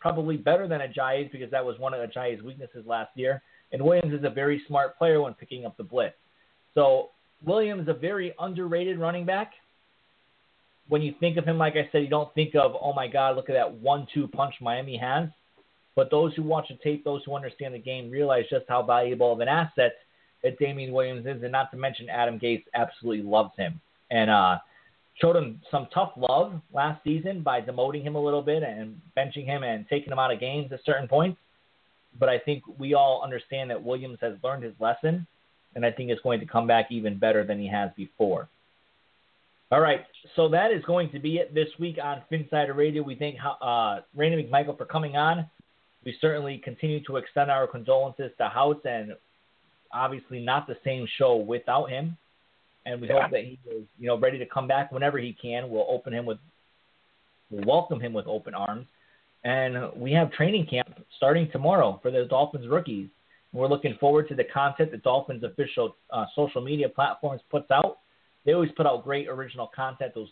[0.00, 3.42] probably better than Ajayi's because that was one of Ajayi's weaknesses last year.
[3.70, 6.16] And Williams is a very smart player when picking up the blitz.
[6.74, 7.10] So
[7.44, 9.52] Williams is a very underrated running back.
[10.88, 13.36] When you think of him, like I said, you don't think of, oh my God,
[13.36, 15.28] look at that one-two punch Miami has.
[15.94, 19.32] But those who watch the tape, those who understand the game, realize just how valuable
[19.32, 19.92] of an asset
[20.42, 23.80] that Damien Williams is, and not to mention Adam Gase absolutely loves him
[24.10, 24.58] and uh,
[25.20, 29.44] showed him some tough love last season by demoting him a little bit and benching
[29.44, 31.38] him and taking him out of games at certain points.
[32.18, 35.26] But I think we all understand that Williams has learned his lesson,
[35.74, 38.48] and I think it's going to come back even better than he has before.
[39.70, 43.02] All right, so that is going to be it this week on Phinsider Radio.
[43.02, 45.48] We thank uh, Randy McMichael for coming on.
[46.06, 49.12] We certainly continue to extend our condolences to Houts, and
[49.92, 52.16] obviously not the same show without him.
[52.86, 53.22] And we Yeah.
[53.22, 55.68] hope that he is, you know, ready to come back whenever he can.
[55.70, 56.38] We'll open him with,
[57.50, 58.86] we'll welcome him with open arms.
[59.44, 63.08] And we have training camp starting tomorrow for the Dolphins rookies.
[63.52, 67.98] We're looking forward to the content the Dolphins official uh, social media platforms puts out.
[68.44, 70.14] They always put out great original content.
[70.14, 70.28] Those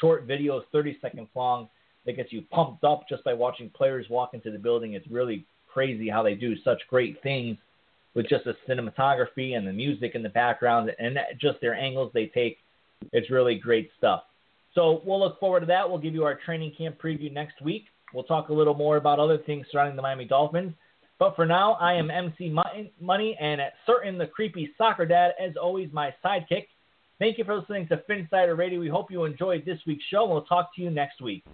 [0.00, 1.68] short videos, 30 seconds long,
[2.04, 4.94] that gets you pumped up just by watching players walk into the building.
[4.94, 7.58] It's really crazy how they do such great things
[8.18, 12.26] with just the cinematography and the music in the background and just their angles they
[12.26, 12.58] take.
[13.12, 14.24] It's really great stuff.
[14.74, 15.88] So we'll look forward to that.
[15.88, 17.84] We'll give you our training camp preview next week.
[18.12, 20.74] We'll talk a little more about other things surrounding the Miami Dolphins.
[21.20, 22.52] But for now, I am MC
[23.00, 26.66] Money and at certain the creepy soccer dad, as always, my sidekick.
[27.20, 28.80] Thank you for listening to Phinsider Radio.
[28.80, 30.26] We hope you enjoyed this week's show.
[30.26, 31.44] We'll talk to you next week.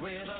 [0.00, 0.39] with a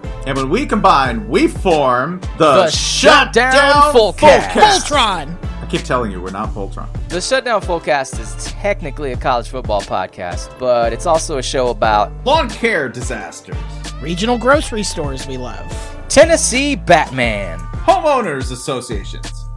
[0.25, 3.53] And when we combine, we form the, The Shutdown
[3.93, 4.49] Fullcast.
[4.49, 5.37] Voltron!
[5.61, 6.87] I keep telling you, we're not Voltron.
[7.09, 12.11] The Shutdown Fullcast is technically a college football podcast, but it's also a show about
[12.25, 13.55] Lawn care disasters,
[14.01, 15.97] Regional grocery stores we love.
[16.09, 17.59] Tennessee Batman.
[17.85, 19.40] homeowners associations,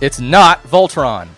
[0.00, 1.28] It's not Voltron.